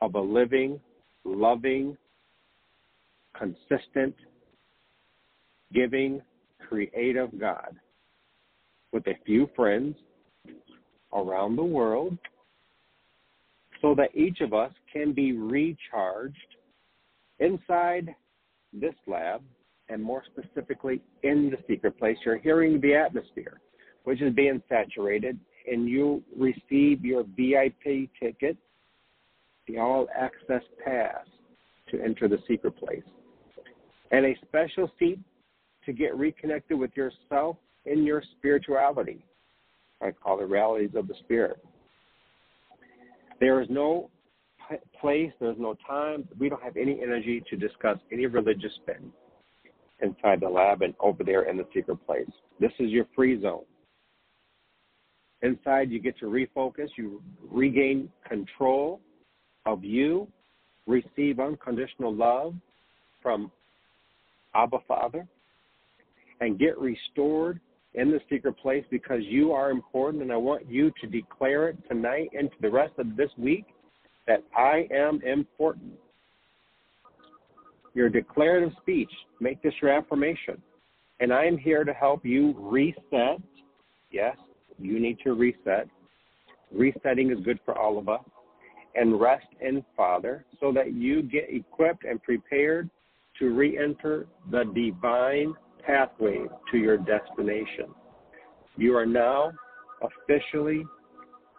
of 0.00 0.14
a 0.14 0.20
living, 0.20 0.78
loving, 1.24 1.96
consistent, 3.36 4.14
giving, 5.72 6.20
creative 6.68 7.38
God. 7.38 7.76
With 8.92 9.06
a 9.06 9.18
few 9.24 9.48
friends 9.54 9.96
around 11.12 11.56
the 11.56 11.64
world 11.64 12.16
so 13.80 13.94
that 13.94 14.14
each 14.14 14.40
of 14.40 14.52
us 14.52 14.72
can 14.92 15.12
be 15.12 15.32
recharged 15.32 16.36
inside 17.38 18.14
this 18.72 18.94
lab 19.06 19.42
and 19.88 20.02
more 20.02 20.22
specifically 20.32 21.00
in 21.22 21.50
the 21.50 21.56
secret 21.68 21.98
place. 21.98 22.16
You're 22.24 22.38
hearing 22.38 22.80
the 22.80 22.94
atmosphere, 22.94 23.60
which 24.04 24.22
is 24.22 24.32
being 24.34 24.62
saturated, 24.68 25.38
and 25.70 25.88
you 25.88 26.22
receive 26.36 27.04
your 27.04 27.24
VIP 27.36 28.08
ticket, 28.20 28.56
the 29.66 29.78
all 29.78 30.08
access 30.16 30.62
pass 30.84 31.26
to 31.90 32.00
enter 32.00 32.28
the 32.28 32.38
secret 32.46 32.76
place, 32.76 33.02
and 34.12 34.24
a 34.24 34.36
special 34.46 34.90
seat 34.98 35.18
to 35.84 35.92
get 35.92 36.16
reconnected 36.16 36.78
with 36.78 36.96
yourself 36.96 37.56
in 37.84 38.04
your 38.04 38.22
spirituality. 38.36 39.24
I 40.00 40.12
call 40.12 40.38
the 40.38 40.46
realities 40.46 40.90
of 40.94 41.08
the 41.08 41.14
spirit. 41.24 41.62
There 43.40 43.60
is 43.62 43.68
no 43.70 44.10
place, 45.00 45.32
there's 45.40 45.58
no 45.58 45.74
time. 45.86 46.28
We 46.38 46.48
don't 46.48 46.62
have 46.62 46.76
any 46.76 47.00
energy 47.02 47.42
to 47.50 47.56
discuss 47.56 47.98
any 48.12 48.26
religious 48.26 48.72
spin 48.82 49.10
inside 50.02 50.40
the 50.40 50.48
lab 50.48 50.82
and 50.82 50.94
over 51.00 51.24
there 51.24 51.44
in 51.44 51.56
the 51.56 51.66
secret 51.74 51.98
place. 52.06 52.30
This 52.60 52.72
is 52.78 52.90
your 52.90 53.06
free 53.16 53.40
zone. 53.40 53.64
Inside, 55.42 55.90
you 55.90 56.00
get 56.00 56.18
to 56.18 56.26
refocus, 56.26 56.88
you 56.96 57.22
regain 57.50 58.10
control 58.28 59.00
of 59.64 59.82
you, 59.82 60.28
receive 60.86 61.40
unconditional 61.40 62.14
love 62.14 62.54
from 63.22 63.50
Abba 64.54 64.78
Father, 64.86 65.26
and 66.40 66.58
get 66.58 66.78
restored 66.78 67.60
in 67.94 68.10
the 68.10 68.20
secret 68.30 68.56
place 68.58 68.84
because 68.90 69.20
you 69.22 69.52
are 69.52 69.70
important. 69.70 70.22
And 70.22 70.32
I 70.32 70.36
want 70.36 70.68
you 70.68 70.92
to 71.00 71.06
declare 71.06 71.68
it 71.68 71.78
tonight 71.88 72.30
and 72.36 72.50
for 72.50 72.62
the 72.62 72.70
rest 72.70 72.94
of 72.98 73.16
this 73.16 73.30
week 73.36 73.64
that 74.26 74.44
I 74.56 74.86
am 74.92 75.20
important. 75.22 75.92
Your 77.94 78.08
declarative 78.08 78.72
speech, 78.80 79.10
make 79.40 79.60
this 79.62 79.74
your 79.82 79.90
affirmation. 79.90 80.62
And 81.18 81.32
I 81.32 81.44
am 81.44 81.58
here 81.58 81.84
to 81.84 81.92
help 81.92 82.24
you 82.24 82.54
reset. 82.56 83.40
Yes, 84.10 84.36
you 84.78 85.00
need 85.00 85.18
to 85.24 85.34
reset. 85.34 85.88
Resetting 86.72 87.30
is 87.30 87.38
good 87.44 87.58
for 87.64 87.76
all 87.76 87.98
of 87.98 88.08
us. 88.08 88.22
And 88.94 89.20
rest 89.20 89.46
in 89.60 89.84
Father 89.96 90.44
so 90.60 90.72
that 90.72 90.94
you 90.94 91.22
get 91.22 91.46
equipped 91.48 92.04
and 92.04 92.22
prepared 92.22 92.88
to 93.38 93.50
re 93.50 93.78
enter 93.78 94.26
the 94.50 94.64
divine 94.74 95.54
pathway 95.86 96.46
to 96.70 96.78
your 96.78 96.96
destination. 96.96 97.86
You 98.76 98.96
are 98.96 99.06
now 99.06 99.52
officially 100.02 100.84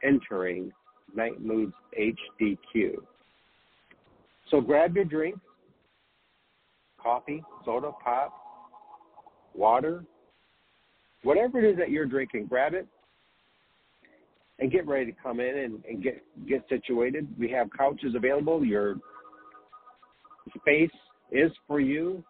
entering 0.04 0.72
Nite 1.16 1.44
Moodz 1.44 1.74
HDQ. 2.00 2.96
So 4.50 4.62
grab 4.62 4.96
your 4.96 5.06
drink, 5.06 5.36
coffee, 7.01 7.44
soda, 7.66 7.92
pop, 8.04 8.34
water, 9.54 10.04
whatever 11.24 11.60
it 11.60 11.70
is 11.70 11.78
that 11.78 11.90
you're 11.90 12.06
drinking, 12.06 12.48
grab 12.48 12.74
it 12.74 12.88
and 14.60 14.72
get 14.72 14.88
ready 14.88 15.12
to 15.12 15.18
come 15.22 15.40
in 15.40 15.58
and, 15.58 15.84
and 15.86 16.04
get 16.04 16.24
get 16.48 16.63
situated. 16.70 17.28
We 17.38 17.50
have 17.51 17.68
couches 17.75 18.13
available. 18.16 18.63
Your 18.63 18.96
space 20.60 20.92
is 21.32 21.51
for 21.68 21.80
you. 21.80 22.24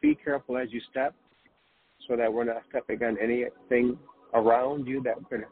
Be 0.00 0.14
careful 0.14 0.56
as 0.56 0.68
you 0.72 0.80
step 0.90 1.14
so 2.08 2.16
that 2.16 2.32
we're 2.32 2.44
not 2.44 2.62
stepping 2.68 3.02
on 3.02 3.16
anything 3.20 3.98
around 4.34 4.86
you 4.86 5.02
that 5.02 5.16
could 5.28 5.44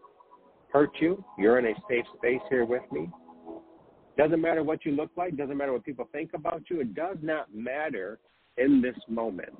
hurt 0.73 0.91
you. 1.01 1.25
You're 1.39 1.59
in 1.59 1.67
a 1.67 1.75
safe 1.89 2.05
space 2.19 2.41
here 2.51 2.65
with 2.65 2.83
me. 2.93 3.09
Doesn't 4.17 4.41
matter 4.41 4.63
what 4.63 4.85
you 4.85 4.93
look 4.93 5.11
like, 5.17 5.37
doesn't 5.37 5.57
matter 5.57 5.73
what 5.73 5.85
people 5.85 6.09
think 6.13 6.35
about 6.35 6.63
you. 6.71 6.81
It 6.81 6.95
does 6.95 7.17
not 7.23 7.53
matter 7.53 8.19
in 8.59 8.81
this 8.81 8.97
moment. 9.09 9.55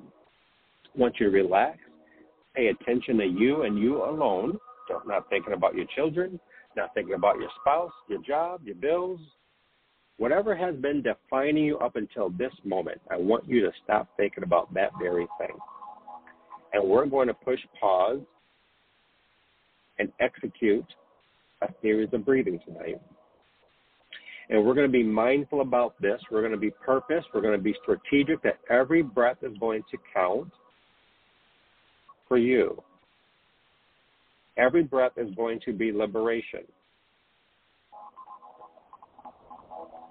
Once 0.95 1.15
you 1.19 1.29
relax, 1.29 1.77
pay 2.55 2.67
attention 2.67 3.17
to 3.17 3.25
you 3.25 3.63
and 3.63 3.77
you 3.77 4.03
alone, 4.03 4.57
Don't 4.87 5.07
not 5.07 5.29
thinking 5.29 5.53
about 5.53 5.75
your 5.75 5.85
children, 5.95 6.39
not 6.77 6.93
thinking 6.93 7.15
about 7.15 7.37
your 7.39 7.49
spouse, 7.59 7.91
your 8.07 8.21
job, 8.21 8.61
your 8.63 8.75
bills, 8.75 9.19
whatever 10.17 10.55
has 10.55 10.75
been 10.75 11.01
defining 11.01 11.63
you 11.63 11.77
up 11.79 11.95
until 11.95 12.29
this 12.29 12.53
moment, 12.63 12.99
I 13.11 13.17
want 13.17 13.47
you 13.47 13.61
to 13.61 13.71
stop 13.83 14.07
thinking 14.17 14.43
about 14.43 14.73
that 14.73 14.91
very 14.99 15.27
thing. 15.39 15.55
And 16.73 16.89
we're 16.89 17.05
going 17.05 17.27
to 17.27 17.33
push 17.33 17.59
pause 17.79 18.19
and 19.99 20.11
execute 20.19 20.85
a 21.61 21.67
series 21.81 22.09
of 22.13 22.25
breathing 22.25 22.59
tonight. 22.65 23.01
And 24.49 24.63
we're 24.63 24.75
going 24.75 24.87
to 24.87 24.91
be 24.91 25.03
mindful 25.03 25.61
about 25.61 25.99
this. 26.01 26.21
We're 26.29 26.41
going 26.41 26.51
to 26.51 26.57
be 26.57 26.71
purpose. 26.71 27.23
We're 27.33 27.41
going 27.41 27.57
to 27.57 27.63
be 27.63 27.75
strategic 27.81 28.43
that 28.43 28.59
every 28.69 29.01
breath 29.01 29.37
is 29.41 29.57
going 29.57 29.83
to 29.89 29.97
count 30.13 30.51
for 32.27 32.37
you. 32.37 32.81
Every 34.57 34.83
breath 34.83 35.13
is 35.17 35.33
going 35.35 35.59
to 35.65 35.73
be 35.73 35.91
liberation. 35.91 36.61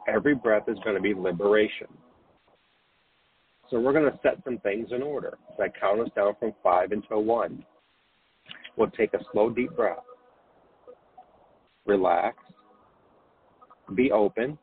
Every 0.06 0.34
breath 0.34 0.68
is 0.68 0.78
going 0.84 0.96
to 0.96 1.02
be 1.02 1.14
liberation. 1.14 1.88
So 3.70 3.80
we're 3.80 3.92
going 3.92 4.10
to 4.10 4.18
set 4.22 4.42
some 4.44 4.58
things 4.58 4.88
in 4.92 5.02
order. 5.02 5.38
So 5.56 5.64
I 5.64 5.68
count 5.68 6.00
us 6.00 6.08
down 6.14 6.34
from 6.38 6.52
five 6.62 6.92
until 6.92 7.24
one. 7.24 7.64
We'll 8.76 8.90
take 8.90 9.14
a 9.14 9.20
slow, 9.32 9.50
deep 9.50 9.74
breath. 9.74 9.98
Relax. 11.86 12.36
Be 13.94 14.10
open. 14.12 14.58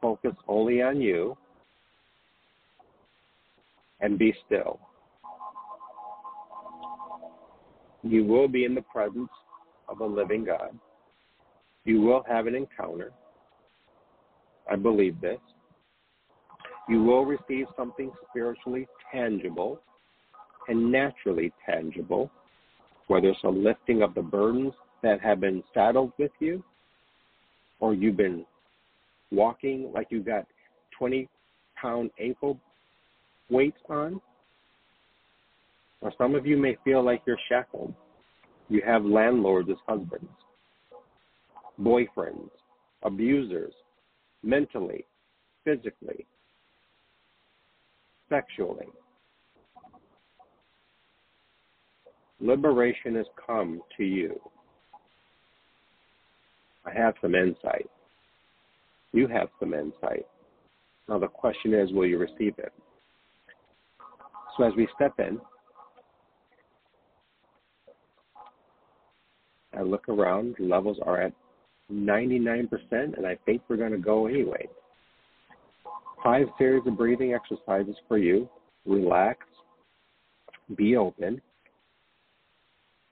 Focus 0.00 0.34
only 0.48 0.80
on 0.80 1.00
you. 1.00 1.36
And 4.00 4.18
be 4.18 4.34
still. 4.46 4.80
You 8.02 8.24
will 8.24 8.48
be 8.48 8.64
in 8.64 8.74
the 8.74 8.82
presence 8.82 9.28
of 9.88 10.00
a 10.00 10.06
living 10.06 10.44
God. 10.44 10.78
You 11.84 12.00
will 12.00 12.24
have 12.26 12.46
an 12.46 12.54
encounter. 12.54 13.12
I 14.70 14.76
believe 14.76 15.20
this. 15.20 15.38
You 16.88 17.02
will 17.02 17.24
receive 17.24 17.66
something 17.76 18.10
spiritually 18.28 18.86
tangible 19.12 19.80
and 20.68 20.90
naturally 20.90 21.52
tangible, 21.66 22.30
whether 23.08 23.28
it's 23.28 23.44
a 23.44 23.48
lifting 23.48 24.02
of 24.02 24.14
the 24.14 24.22
burdens 24.22 24.72
that 25.02 25.20
have 25.20 25.40
been 25.40 25.62
saddled 25.74 26.12
with 26.18 26.30
you, 26.38 26.62
or 27.80 27.94
you've 27.94 28.16
been 28.16 28.44
walking 29.30 29.90
like 29.92 30.08
you've 30.10 30.26
got 30.26 30.46
20 30.98 31.28
pound 31.80 32.10
ankle 32.20 32.58
weights 33.48 33.78
on, 33.88 34.20
or 36.00 36.12
some 36.16 36.34
of 36.34 36.46
you 36.46 36.56
may 36.56 36.76
feel 36.84 37.02
like 37.02 37.22
you're 37.26 37.38
shackled. 37.48 37.92
You 38.68 38.82
have 38.86 39.04
landlords 39.04 39.68
as 39.70 39.76
husbands, 39.86 40.30
boyfriends, 41.80 42.50
abusers, 43.02 43.72
mentally, 44.42 45.04
physically, 45.64 46.26
sexually. 48.28 48.86
Liberation 52.40 53.16
has 53.16 53.26
come 53.46 53.82
to 53.96 54.04
you. 54.04 54.40
I 56.86 56.92
have 56.92 57.14
some 57.20 57.34
insight. 57.34 57.90
You 59.12 59.26
have 59.26 59.48
some 59.58 59.74
insight. 59.74 60.26
Now 61.08 61.18
the 61.18 61.26
question 61.26 61.74
is, 61.74 61.92
will 61.92 62.06
you 62.06 62.18
receive 62.18 62.54
it? 62.58 62.72
So 64.56 64.64
as 64.64 64.72
we 64.76 64.88
step 64.94 65.14
in, 65.18 65.38
I 69.76 69.82
look 69.82 70.08
around, 70.08 70.56
levels 70.58 70.98
are 71.04 71.20
at 71.20 71.32
99%, 71.92 72.68
and 72.90 73.26
I 73.26 73.36
think 73.46 73.62
we're 73.68 73.76
going 73.76 73.92
to 73.92 73.98
go 73.98 74.26
anyway. 74.26 74.66
Five 76.22 76.48
series 76.58 76.86
of 76.86 76.96
breathing 76.96 77.34
exercises 77.34 77.96
for 78.06 78.18
you. 78.18 78.48
Relax, 78.86 79.38
be 80.76 80.96
open. 80.96 81.40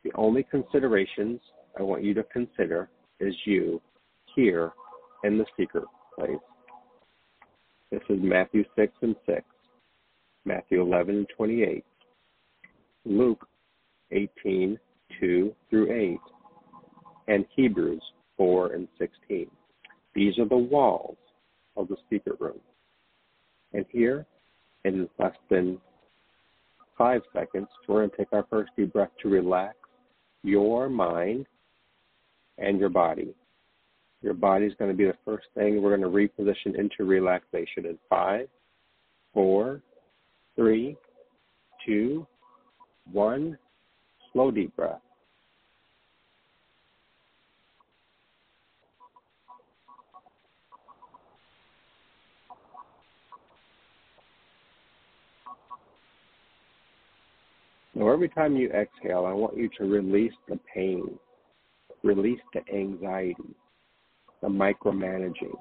The 0.05 0.13
only 0.15 0.45
considerations 0.45 1.41
I 1.79 1.83
want 1.83 2.05
you 2.05 2.15
to 2.15 2.23
consider 2.25 2.89
is 3.21 3.35
you 3.45 3.81
here 4.35 4.73
in 5.25 5.39
the 5.39 5.47
secret 5.59 5.85
place. 6.17 6.37
This 7.91 8.03
is 8.11 8.19
Matthew 8.21 8.65
6 8.77 8.93
and 9.03 9.17
6, 9.27 9.43
Matthew 10.45 10.83
11 10.83 11.17
and 11.17 11.27
28, 11.37 11.85
Luke 13.07 13.47
18, 14.11 14.79
2 15.21 15.55
through 15.71 15.91
8, 15.91 16.19
and 17.29 17.47
Hebrews 17.57 18.03
4 18.39 18.73
and 18.73 18.89
16. 18.99 19.47
These 20.15 20.39
are 20.39 20.49
the 20.49 20.57
walls 20.57 21.19
of 21.77 21.89
the 21.89 21.97
secret 22.09 22.41
room. 22.41 22.59
And 23.75 23.85
here, 23.91 24.25
in 24.85 25.09
less 25.19 25.37
than 25.51 25.79
five 26.97 27.21
seconds, 27.35 27.69
we're 27.87 28.01
going 28.01 28.11
to 28.11 28.17
take 28.17 28.33
our 28.33 28.47
first 28.49 28.71
deep 28.77 28.95
breath 28.95 29.11
to 29.23 29.29
relax 29.29 29.77
your 30.43 30.89
mind 30.89 31.47
and 32.57 32.81
your 32.81 32.89
body. 32.89 33.35
Your 34.23 34.35
body 34.35 34.67
is 34.67 34.73
going 34.79 34.91
to 34.91 34.97
be 34.97 35.05
the 35.05 35.15
first 35.25 35.47
thing 35.55 35.81
we're 35.81 35.97
going 35.97 36.11
to 36.11 36.43
reposition 36.43 36.79
into 36.79 37.05
relaxation 37.05 37.87
in 37.87 37.99
five, 38.09 38.49
four, 39.33 39.81
three, 40.57 40.97
two, 41.87 42.27
one. 43.13 43.57
Slow 44.33 44.51
deep 44.51 44.75
breath. 44.77 45.01
Now, 57.99 58.13
every 58.13 58.29
time 58.29 58.57
you 58.57 58.71
exhale, 58.71 59.27
I 59.27 59.33
want 59.33 59.57
you 59.57 59.69
to 59.77 59.85
release 59.85 60.33
the 60.49 60.57
pain, 60.73 61.19
release 62.05 62.39
the 62.55 62.61
anxiety, 62.73 63.57
the 64.41 64.47
micromanaging. 64.47 65.59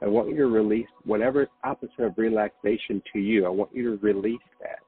I 0.00 0.06
want 0.06 0.30
you 0.30 0.36
to 0.36 0.46
release 0.46 0.86
whatever 1.04 1.42
is 1.42 1.48
opposite 1.62 2.00
of 2.00 2.14
relaxation 2.16 3.02
to 3.12 3.18
you. 3.18 3.44
I 3.44 3.50
want 3.50 3.68
you 3.74 3.82
to 3.90 4.02
release 4.02 4.40
that. 4.62 4.78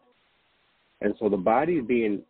And 1.02 1.14
so 1.20 1.28
the 1.28 1.36
body 1.36 1.74
is 1.74 1.86
being 1.86 2.22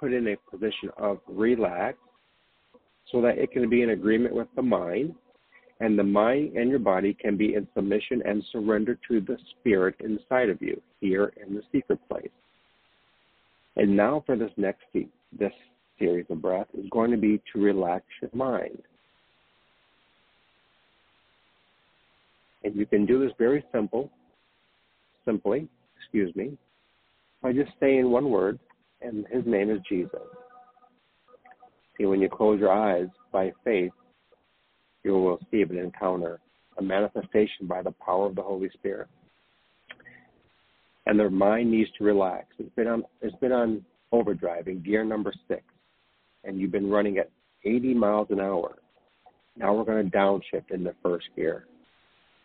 put 0.00 0.12
in 0.12 0.26
a 0.26 0.36
position 0.50 0.90
of 0.98 1.20
relax 1.28 1.96
so 3.12 3.22
that 3.22 3.38
it 3.38 3.52
can 3.52 3.70
be 3.70 3.82
in 3.82 3.90
agreement 3.90 4.34
with 4.34 4.48
the 4.56 4.62
mind 4.62 5.14
and 5.78 5.96
the 5.96 6.02
mind 6.02 6.56
and 6.56 6.70
your 6.70 6.80
body 6.80 7.14
can 7.14 7.36
be 7.36 7.54
in 7.54 7.68
submission 7.72 8.20
and 8.24 8.42
surrender 8.50 8.98
to 9.06 9.20
the 9.20 9.36
spirit 9.52 9.94
inside 10.00 10.48
of 10.50 10.60
you 10.60 10.82
here 11.00 11.32
in 11.40 11.54
the 11.54 11.62
secret 11.70 12.00
place. 12.10 12.30
And 13.76 13.96
now 13.96 14.22
for 14.26 14.36
this 14.36 14.50
next 14.56 14.84
this 14.94 15.52
series 15.98 16.26
of 16.30 16.40
breath 16.40 16.66
is 16.74 16.86
going 16.90 17.10
to 17.10 17.16
be 17.16 17.40
to 17.52 17.60
relax 17.60 18.04
your 18.20 18.30
mind. 18.34 18.82
And 22.64 22.74
you 22.74 22.86
can 22.86 23.06
do 23.06 23.22
this 23.22 23.32
very 23.38 23.64
simple, 23.72 24.10
simply, 25.24 25.68
excuse 25.98 26.34
me, 26.34 26.56
by 27.42 27.52
just 27.52 27.70
saying 27.78 28.10
one 28.10 28.30
word, 28.30 28.58
and 29.02 29.26
his 29.30 29.44
name 29.46 29.70
is 29.70 29.78
Jesus. 29.88 30.20
See, 31.96 32.06
when 32.06 32.20
you 32.20 32.28
close 32.28 32.58
your 32.58 32.72
eyes 32.72 33.08
by 33.30 33.52
faith, 33.64 33.92
you 35.04 35.12
will 35.12 35.38
receive 35.38 35.70
an 35.70 35.78
encounter, 35.78 36.40
a 36.78 36.82
manifestation 36.82 37.66
by 37.66 37.82
the 37.82 37.92
power 38.04 38.26
of 38.26 38.34
the 38.34 38.42
Holy 38.42 38.68
Spirit. 38.70 39.08
And 41.06 41.18
their 41.18 41.30
mind 41.30 41.70
needs 41.70 41.90
to 41.98 42.04
relax. 42.04 42.46
It's 42.58 42.74
been 42.74 42.88
on 42.88 43.04
it's 43.20 43.36
been 43.36 43.52
on 43.52 43.84
overdrive 44.12 44.68
in 44.68 44.82
gear 44.82 45.04
number 45.04 45.32
six, 45.48 45.62
and 46.44 46.60
you've 46.60 46.72
been 46.72 46.90
running 46.90 47.18
at 47.18 47.30
80 47.64 47.94
miles 47.94 48.28
an 48.30 48.40
hour. 48.40 48.76
Now 49.56 49.74
we're 49.74 49.84
going 49.84 50.10
to 50.10 50.16
downshift 50.16 50.70
into 50.70 50.94
first 51.02 51.26
gear. 51.34 51.66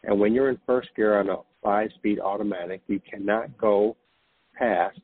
And 0.04 0.19
when 0.19 0.34
you're 0.34 0.50
in 0.50 0.60
first 0.65 0.89
gear 0.95 1.19
on 1.19 1.30
a 1.30 1.38
five 1.63 1.89
speed 1.95 2.19
automatic, 2.19 2.82
you 2.88 3.00
cannot 3.00 3.56
go 3.58 3.95
past 4.58 5.00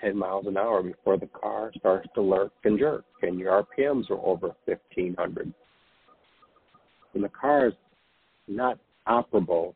10 0.00 0.16
miles 0.16 0.46
an 0.46 0.56
hour 0.56 0.82
before 0.82 1.16
the 1.16 1.26
car 1.28 1.72
starts 1.78 2.08
to 2.14 2.22
lurk 2.22 2.52
and 2.64 2.78
jerk, 2.78 3.04
and 3.22 3.38
your 3.38 3.64
RPMs 3.64 4.10
are 4.10 4.20
over 4.20 4.54
1500 4.66 5.52
and 7.18 7.24
the 7.24 7.28
car 7.30 7.66
is 7.66 7.74
not 8.46 8.78
operable 9.08 9.74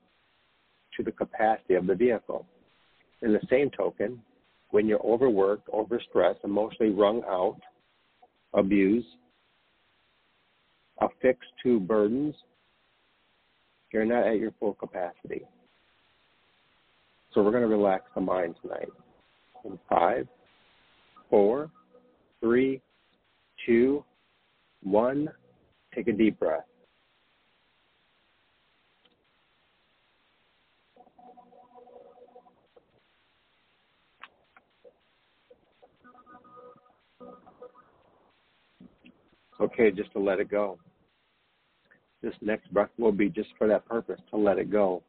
to 0.97 1.03
the 1.03 1.11
capacity 1.11 1.75
of 1.75 1.87
the 1.87 1.95
vehicle. 1.95 2.47
In 3.23 3.33
the 3.33 3.41
same 3.49 3.71
token, 3.71 4.21
when 4.71 4.87
you're 4.87 5.05
overworked, 5.05 5.69
overstressed, 5.69 6.45
emotionally 6.45 6.93
wrung 6.93 7.23
out, 7.29 7.61
abused, 8.55 9.07
affixed 11.01 11.51
to 11.63 11.79
burdens, 11.81 12.35
you're 13.93 14.05
not 14.05 14.27
at 14.27 14.39
your 14.39 14.53
full 14.59 14.75
capacity. 14.75 15.43
So 17.33 17.43
we're 17.43 17.51
going 17.51 17.63
to 17.63 17.69
relax 17.69 18.05
the 18.15 18.21
mind 18.21 18.57
tonight. 18.63 18.89
In 19.65 19.79
five, 19.89 20.27
four, 21.31 21.71
three, 22.41 22.81
two, 23.65 24.05
one, 24.83 25.29
take 25.95 26.09
a 26.09 26.13
deep 26.13 26.39
breath. 26.39 26.65
Okay 39.63 39.91
just 39.91 40.13
to 40.13 40.19
let 40.19 40.41
it 40.41 40.51
go. 40.51 40.79
This 42.23 42.35
next 42.41 42.73
breath 42.73 42.91
will 42.99 43.13
be 43.13 43.29
just 43.29 43.49
for 43.59 43.67
that 43.69 43.87
purpose, 43.87 44.21
to 44.31 44.37
let 44.37 44.59
it 44.59 44.71
go. 44.71 45.03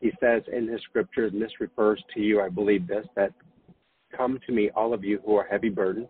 He 0.00 0.10
says 0.20 0.42
in 0.50 0.66
his 0.66 0.80
scriptures, 0.82 1.32
and 1.32 1.42
this 1.42 1.60
refers 1.60 2.02
to 2.14 2.20
you, 2.20 2.40
I 2.40 2.48
believe 2.48 2.86
this, 2.86 3.06
that 3.16 3.32
come 4.16 4.38
to 4.46 4.52
me, 4.52 4.70
all 4.74 4.94
of 4.94 5.04
you 5.04 5.20
who 5.24 5.36
are 5.36 5.46
heavy 5.46 5.68
burdened, 5.68 6.08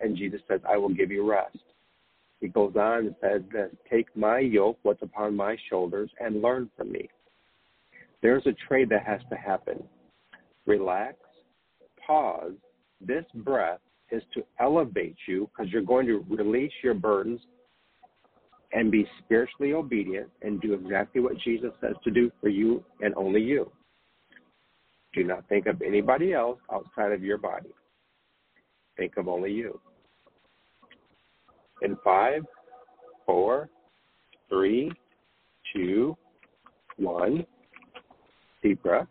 and 0.00 0.16
Jesus 0.16 0.40
says, 0.48 0.60
I 0.68 0.76
will 0.76 0.94
give 0.94 1.10
you 1.10 1.28
rest. 1.28 1.58
He 2.40 2.48
goes 2.48 2.76
on 2.76 3.06
and 3.06 3.14
says 3.20 3.42
this, 3.52 3.70
take 3.90 4.14
my 4.16 4.38
yoke, 4.38 4.78
what's 4.82 5.02
upon 5.02 5.34
my 5.34 5.56
shoulders, 5.68 6.10
and 6.20 6.42
learn 6.42 6.70
from 6.76 6.92
me. 6.92 7.08
There's 8.22 8.46
a 8.46 8.54
trade 8.68 8.88
that 8.90 9.04
has 9.06 9.20
to 9.30 9.36
happen. 9.36 9.82
Relax, 10.66 11.16
pause, 12.06 12.52
this 13.00 13.24
breath 13.34 13.80
is 14.14 14.22
to 14.34 14.42
elevate 14.60 15.16
you 15.26 15.48
because 15.48 15.72
you're 15.72 15.82
going 15.82 16.06
to 16.06 16.24
release 16.28 16.72
your 16.82 16.94
burdens 16.94 17.40
and 18.72 18.90
be 18.90 19.06
spiritually 19.24 19.72
obedient 19.72 20.28
and 20.42 20.60
do 20.60 20.74
exactly 20.74 21.20
what 21.20 21.38
Jesus 21.38 21.70
says 21.80 21.94
to 22.04 22.10
do 22.10 22.30
for 22.40 22.48
you 22.48 22.84
and 23.00 23.14
only 23.16 23.40
you. 23.40 23.70
Do 25.12 25.22
not 25.22 25.48
think 25.48 25.66
of 25.66 25.80
anybody 25.80 26.32
else 26.32 26.58
outside 26.72 27.12
of 27.12 27.22
your 27.22 27.38
body. 27.38 27.70
Think 28.96 29.16
of 29.16 29.28
only 29.28 29.52
you. 29.52 29.80
In 31.82 31.96
five, 32.02 32.42
four, 33.26 33.68
three, 34.48 34.90
two, 35.72 36.16
one, 36.96 37.46
deep 38.62 38.82
breath. 38.82 39.06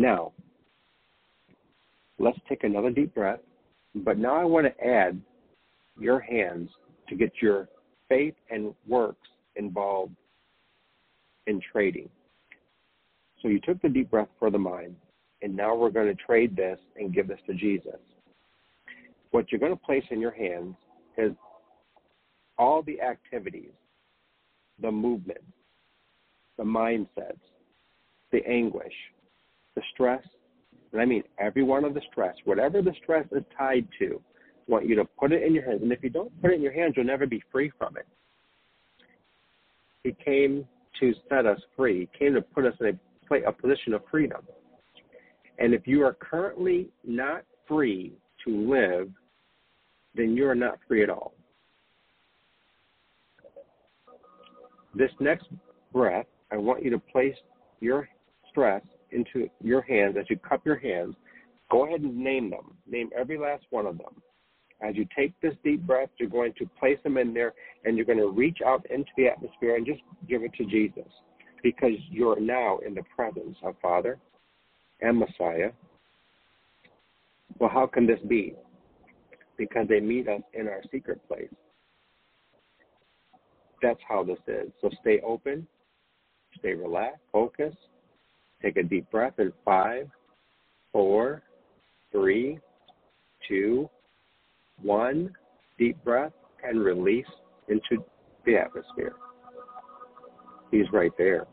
Now, 0.00 0.32
let's 2.18 2.38
take 2.48 2.64
another 2.64 2.88
deep 2.88 3.14
breath. 3.14 3.40
But 3.94 4.16
now 4.16 4.34
I 4.34 4.44
want 4.44 4.66
to 4.66 4.86
add 4.86 5.20
your 5.98 6.20
hands 6.20 6.70
to 7.10 7.14
get 7.14 7.32
your 7.42 7.68
faith 8.08 8.32
and 8.50 8.74
works 8.88 9.28
involved 9.56 10.16
in 11.46 11.60
trading. 11.70 12.08
So 13.42 13.48
you 13.48 13.60
took 13.60 13.82
the 13.82 13.90
deep 13.90 14.10
breath 14.10 14.28
for 14.38 14.50
the 14.50 14.58
mind, 14.58 14.96
and 15.42 15.54
now 15.54 15.74
we're 15.76 15.90
going 15.90 16.08
to 16.08 16.14
trade 16.14 16.56
this 16.56 16.78
and 16.96 17.14
give 17.14 17.28
this 17.28 17.40
to 17.46 17.52
Jesus. 17.52 18.00
What 19.32 19.52
you're 19.52 19.60
going 19.60 19.76
to 19.76 19.84
place 19.84 20.04
in 20.10 20.18
your 20.18 20.32
hands 20.32 20.76
is 21.18 21.32
all 22.56 22.80
the 22.82 23.02
activities, 23.02 23.72
the 24.80 24.90
movements, 24.90 25.44
the 26.56 26.64
mindsets, 26.64 27.36
the 28.32 28.40
anguish, 28.46 28.94
the 29.80 29.86
stress, 29.94 30.22
and 30.92 31.00
I 31.00 31.04
mean 31.04 31.22
every 31.38 31.62
one 31.62 31.84
of 31.84 31.94
the 31.94 32.02
stress, 32.10 32.34
whatever 32.44 32.82
the 32.82 32.92
stress 33.02 33.26
is 33.32 33.42
tied 33.56 33.86
to, 33.98 34.20
I 34.46 34.70
want 34.70 34.86
you 34.86 34.94
to 34.96 35.04
put 35.04 35.32
it 35.32 35.42
in 35.42 35.54
your 35.54 35.64
hands. 35.64 35.80
And 35.82 35.92
if 35.92 36.02
you 36.02 36.10
don't 36.10 36.30
put 36.40 36.52
it 36.52 36.54
in 36.54 36.62
your 36.62 36.72
hands, 36.72 36.94
you'll 36.96 37.06
never 37.06 37.26
be 37.26 37.42
free 37.50 37.72
from 37.78 37.96
it. 37.96 38.06
He 40.04 40.14
came 40.24 40.66
to 41.00 41.14
set 41.28 41.46
us 41.46 41.60
free. 41.76 42.00
He 42.12 42.18
came 42.18 42.34
to 42.34 42.42
put 42.42 42.66
us 42.66 42.74
in 42.80 42.98
a, 43.30 43.48
a 43.48 43.52
position 43.52 43.94
of 43.94 44.02
freedom. 44.10 44.42
And 45.58 45.74
if 45.74 45.86
you 45.86 46.02
are 46.04 46.14
currently 46.14 46.88
not 47.04 47.42
free 47.66 48.14
to 48.44 48.70
live, 48.70 49.10
then 50.14 50.36
you 50.36 50.46
are 50.48 50.54
not 50.54 50.78
free 50.88 51.02
at 51.02 51.10
all. 51.10 51.34
This 54.94 55.10
next 55.20 55.46
breath, 55.92 56.26
I 56.50 56.56
want 56.56 56.84
you 56.84 56.90
to 56.90 56.98
place 56.98 57.36
your 57.80 58.08
stress 58.50 58.82
into 59.12 59.48
your 59.62 59.82
hands, 59.82 60.16
as 60.18 60.26
you 60.28 60.36
cup 60.36 60.64
your 60.64 60.78
hands, 60.78 61.14
go 61.70 61.86
ahead 61.86 62.00
and 62.00 62.16
name 62.16 62.50
them. 62.50 62.74
Name 62.88 63.10
every 63.16 63.38
last 63.38 63.64
one 63.70 63.86
of 63.86 63.98
them. 63.98 64.22
As 64.82 64.96
you 64.96 65.06
take 65.16 65.38
this 65.40 65.54
deep 65.62 65.82
breath, 65.86 66.08
you're 66.18 66.28
going 66.28 66.54
to 66.58 66.66
place 66.78 66.98
them 67.04 67.18
in 67.18 67.34
there 67.34 67.52
and 67.84 67.96
you're 67.96 68.06
going 68.06 68.18
to 68.18 68.30
reach 68.30 68.58
out 68.64 68.84
into 68.90 69.10
the 69.16 69.26
atmosphere 69.26 69.76
and 69.76 69.84
just 69.84 70.00
give 70.28 70.42
it 70.42 70.52
to 70.54 70.64
Jesus 70.64 71.10
because 71.62 71.92
you're 72.10 72.40
now 72.40 72.78
in 72.78 72.94
the 72.94 73.02
presence 73.14 73.56
of 73.62 73.74
Father 73.82 74.18
and 75.02 75.18
Messiah. 75.18 75.70
Well, 77.58 77.70
how 77.70 77.86
can 77.86 78.06
this 78.06 78.20
be? 78.26 78.54
Because 79.58 79.86
they 79.88 80.00
meet 80.00 80.28
us 80.28 80.40
in 80.54 80.66
our 80.68 80.80
secret 80.90 81.20
place. 81.28 81.52
That's 83.82 84.00
how 84.06 84.24
this 84.24 84.38
is. 84.46 84.70
So 84.80 84.90
stay 85.00 85.20
open, 85.20 85.66
stay 86.58 86.72
relaxed, 86.72 87.20
focus, 87.32 87.74
Take 88.62 88.76
a 88.76 88.82
deep 88.82 89.10
breath 89.10 89.34
in 89.38 89.52
five, 89.64 90.08
four, 90.92 91.42
three, 92.12 92.58
two, 93.48 93.88
one. 94.82 95.34
Deep 95.78 96.02
breath 96.04 96.32
and 96.62 96.84
release 96.84 97.24
into 97.68 98.04
the 98.44 98.56
atmosphere. 98.56 99.14
He's 100.70 100.84
right 100.92 101.12
there. 101.16 101.46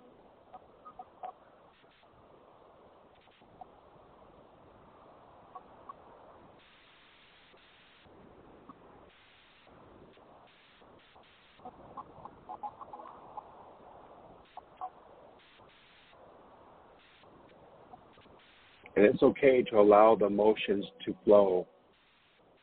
And 18.98 19.06
it's 19.06 19.22
okay 19.22 19.62
to 19.62 19.80
allow 19.80 20.16
the 20.16 20.26
emotions 20.26 20.84
to 21.06 21.16
flow 21.24 21.68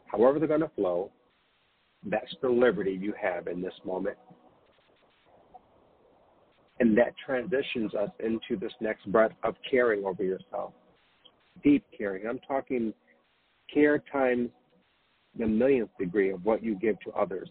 however 0.07 0.39
they're 0.39 0.49
going 0.49 0.61
to 0.61 0.71
flow. 0.75 1.11
That's 2.05 2.35
the 2.43 2.49
liberty 2.49 2.99
you 3.01 3.15
have 3.21 3.47
in 3.47 3.63
this 3.63 3.75
moment. 3.85 4.17
And 6.81 6.99
that 6.99 7.15
transitions 7.25 7.95
us 7.95 8.11
into 8.19 8.59
this 8.59 8.73
next 8.81 9.11
breath 9.13 9.31
of 9.45 9.55
caring 9.69 10.05
over 10.05 10.25
yourself. 10.25 10.73
Deep 11.63 11.85
caring. 11.97 12.27
I'm 12.27 12.41
talking 12.41 12.93
care 13.73 14.03
times 14.13 14.51
the 15.39 15.47
millionth 15.47 15.91
degree 15.99 16.31
of 16.31 16.45
what 16.45 16.65
you 16.65 16.75
give 16.75 16.99
to 17.01 17.13
others. 17.13 17.49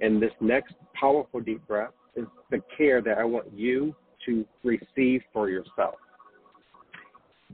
And 0.00 0.20
this 0.20 0.32
next 0.40 0.74
powerful 0.98 1.40
deep 1.40 1.66
breath 1.68 1.92
is 2.16 2.24
the 2.50 2.62
care 2.76 3.02
that 3.02 3.18
I 3.18 3.24
want 3.24 3.52
you 3.54 3.94
to 4.26 4.46
receive 4.64 5.20
for 5.32 5.50
yourself. 5.50 5.96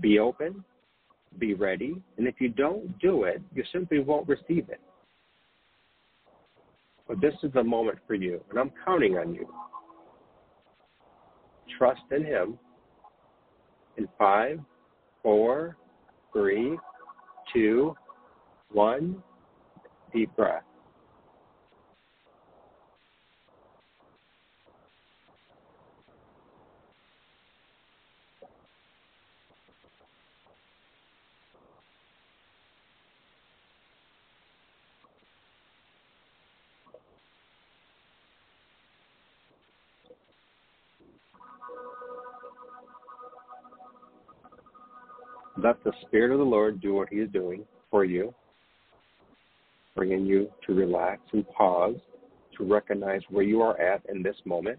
Be 0.00 0.18
open, 0.18 0.64
be 1.38 1.54
ready, 1.54 2.00
and 2.16 2.26
if 2.26 2.36
you 2.40 2.48
don't 2.48 2.98
do 2.98 3.24
it, 3.24 3.40
you 3.54 3.64
simply 3.72 4.00
won't 4.00 4.28
receive 4.28 4.68
it. 4.68 4.80
But 7.06 7.20
this 7.20 7.34
is 7.42 7.52
the 7.52 7.64
moment 7.64 7.98
for 8.06 8.14
you, 8.14 8.40
and 8.50 8.58
I'm 8.58 8.70
counting 8.84 9.16
on 9.16 9.34
you. 9.34 9.48
Trust 11.78 12.02
in 12.10 12.24
Him. 12.24 12.58
In 13.96 14.08
five, 14.18 14.60
four, 15.22 15.76
three, 16.32 16.78
two, 17.52 17.96
one, 18.70 19.22
deep 20.14 20.34
breath. 20.36 20.62
Let 45.56 45.82
the 45.82 45.92
Spirit 46.06 46.30
of 46.30 46.38
the 46.38 46.44
Lord 46.44 46.80
do 46.80 46.94
what 46.94 47.08
He 47.08 47.16
is 47.16 47.30
doing 47.32 47.64
for 47.90 48.04
you, 48.04 48.32
bringing 49.96 50.24
you 50.24 50.50
to 50.66 50.74
relax 50.74 51.20
and 51.32 51.48
pause, 51.50 51.96
to 52.56 52.64
recognize 52.64 53.22
where 53.28 53.42
you 53.42 53.60
are 53.60 53.80
at 53.80 54.02
in 54.08 54.22
this 54.22 54.36
moment, 54.44 54.78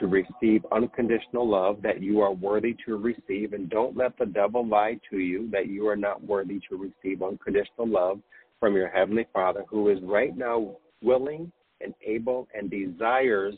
to 0.00 0.06
receive 0.08 0.64
unconditional 0.72 1.48
love 1.48 1.82
that 1.82 2.02
you 2.02 2.20
are 2.20 2.32
worthy 2.32 2.76
to 2.86 2.96
receive, 2.96 3.52
and 3.52 3.70
don't 3.70 3.96
let 3.96 4.16
the 4.18 4.26
devil 4.26 4.66
lie 4.66 4.98
to 5.10 5.18
you 5.18 5.48
that 5.52 5.68
you 5.68 5.86
are 5.86 5.96
not 5.96 6.22
worthy 6.22 6.60
to 6.68 6.76
receive 6.76 7.22
unconditional 7.22 7.86
love 7.86 8.20
from 8.58 8.74
your 8.74 8.88
Heavenly 8.88 9.26
Father, 9.32 9.64
who 9.68 9.88
is 9.88 9.98
right 10.02 10.36
now 10.36 10.76
willing 11.00 11.52
and 11.80 11.94
able 12.04 12.48
and 12.54 12.70
desires 12.70 13.54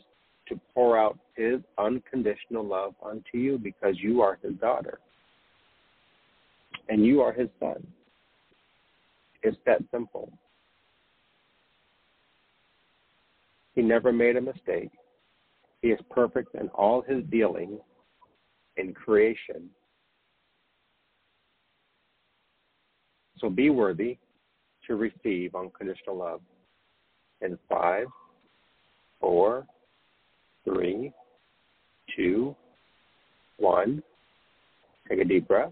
to 0.47 0.59
pour 0.73 0.97
out 0.97 1.17
His 1.35 1.61
unconditional 1.77 2.65
love 2.65 2.93
unto 3.03 3.37
you 3.37 3.57
because 3.57 3.95
you 3.99 4.21
are 4.21 4.37
His 4.43 4.53
daughter 4.55 4.99
and 6.91 7.05
you 7.05 7.21
are 7.21 7.31
his 7.31 7.47
son. 7.59 7.85
It's 9.43 9.57
that 9.65 9.81
simple. 9.91 10.31
He 13.73 13.81
never 13.81 14.11
made 14.11 14.35
a 14.35 14.41
mistake. 14.41 14.91
He 15.81 15.87
is 15.87 15.99
perfect 16.11 16.53
in 16.55 16.67
all 16.69 17.01
his 17.01 17.23
dealings 17.31 17.79
in 18.75 18.93
creation. 18.93 19.69
So 23.39 23.49
be 23.49 23.69
worthy 23.69 24.17
to 24.87 24.95
receive 24.95 25.55
unconditional 25.55 26.17
love. 26.17 26.41
In 27.41 27.57
five, 27.69 28.05
four, 29.19 29.65
three, 30.65 31.11
two, 32.15 32.55
one. 33.57 34.01
Take 35.09 35.19
a 35.19 35.25
deep 35.25 35.47
breath. 35.47 35.71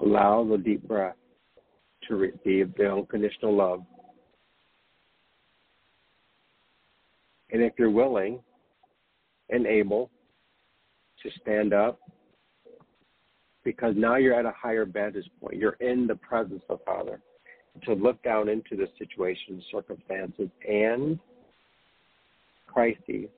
Allow 0.00 0.44
the 0.44 0.58
deep 0.58 0.86
breath 0.86 1.16
to 2.08 2.14
receive 2.14 2.72
the 2.76 2.92
unconditional 2.92 3.56
love. 3.56 3.82
And 7.50 7.62
if 7.62 7.72
you're 7.78 7.90
willing 7.90 8.40
and 9.50 9.66
able 9.66 10.10
to 11.22 11.30
stand 11.40 11.72
up, 11.72 12.00
because 13.64 13.94
now 13.96 14.16
you're 14.16 14.34
at 14.38 14.46
a 14.46 14.54
higher 14.56 14.84
vantage 14.84 15.28
point, 15.40 15.56
you're 15.56 15.76
in 15.80 16.06
the 16.06 16.14
presence 16.14 16.62
of 16.68 16.78
Father, 16.84 17.20
to 17.84 17.94
look 17.94 18.22
down 18.22 18.48
into 18.48 18.76
the 18.76 18.88
situation, 18.98 19.62
circumstances, 19.70 20.48
and 20.66 21.18
crises, 22.66 23.28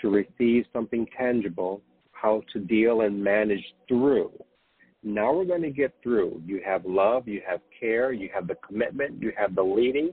to 0.00 0.08
receive 0.08 0.64
something 0.72 1.06
tangible, 1.16 1.82
how 2.12 2.42
to 2.52 2.58
deal 2.58 3.02
and 3.02 3.22
manage 3.22 3.64
through. 3.88 4.32
Now 5.02 5.32
we're 5.32 5.44
going 5.44 5.62
to 5.62 5.70
get 5.70 5.94
through. 6.02 6.42
You 6.44 6.60
have 6.64 6.84
love, 6.84 7.26
you 7.26 7.40
have 7.46 7.60
care, 7.78 8.12
you 8.12 8.28
have 8.34 8.46
the 8.46 8.56
commitment, 8.56 9.20
you 9.20 9.32
have 9.36 9.54
the 9.54 9.62
leading, 9.62 10.10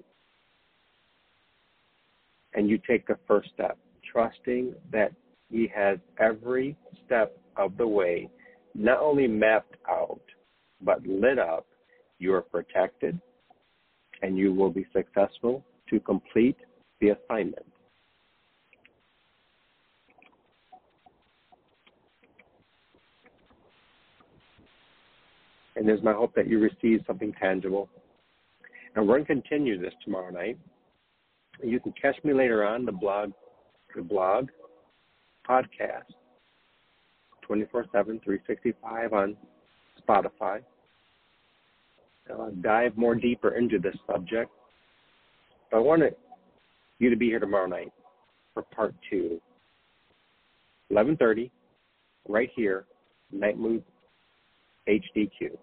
and 2.58 2.68
you 2.68 2.80
take 2.80 3.06
the 3.06 3.18
first 3.28 3.50
step, 3.54 3.78
trusting 4.12 4.74
that 4.92 5.12
He 5.52 5.72
has 5.74 6.00
every 6.20 6.76
step 7.06 7.38
of 7.56 7.78
the 7.78 7.88
way 7.88 8.30
not 8.74 9.00
only 9.00 9.28
mapped 9.28 9.76
out, 9.88 10.20
but 10.82 11.06
lit 11.06 11.38
up. 11.38 11.68
You 12.18 12.34
are 12.34 12.42
protected, 12.42 13.22
and 14.24 14.38
you 14.38 14.54
will 14.54 14.72
be 14.72 14.88
successful 14.92 15.64
to 15.92 16.00
complete 16.00 16.58
the 17.00 17.10
assignment. 17.10 17.66
And 25.76 25.88
it's 25.88 26.04
my 26.04 26.14
hope 26.14 26.34
that 26.34 26.48
you 26.48 26.58
receive 26.60 27.02
something 27.06 27.34
tangible. 27.40 27.88
And 28.96 29.08
we're 29.08 29.20
going 29.20 29.28
to 29.28 29.34
continue 29.50 29.80
this 29.80 29.94
tomorrow 30.04 30.32
night. 30.32 30.58
You 31.64 31.80
can 31.80 31.94
catch 32.00 32.16
me 32.24 32.34
later 32.34 32.66
on 32.66 32.86
the 32.86 32.92
blog, 32.92 33.32
the 33.96 34.02
blog 34.02 34.50
podcast, 35.48 36.14
24 37.42 37.86
7, 37.92 38.20
365 38.24 39.14
on 39.14 39.38
Spotify. 40.08 40.62
I'll 42.30 42.52
dive 42.62 42.98
more 42.98 43.16
deeper 43.16 43.56
into 43.56 43.80
this 43.80 43.96
subject. 44.06 44.52
But 45.72 45.78
I 45.78 45.80
want 45.80 46.04
you 47.00 47.10
to 47.10 47.16
be 47.16 47.28
here 47.28 47.40
tomorrow 47.40 47.68
night 47.68 47.92
for 48.54 48.64
part 48.64 48.94
two. 49.10 49.40
11.30, 50.92 51.50
right 52.28 52.50
here, 52.56 52.86
Nite 53.32 53.58
Moodz 53.58 53.84
HDQ. 54.88 55.58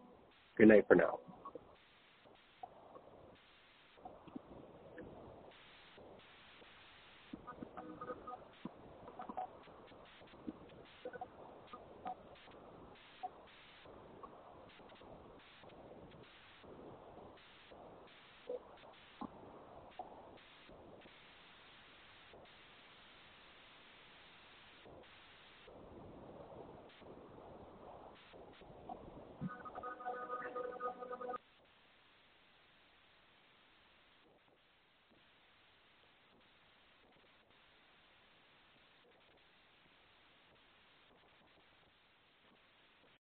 Good 0.56 0.68
night 0.68 0.84
for 0.86 0.94
now. 0.94 1.18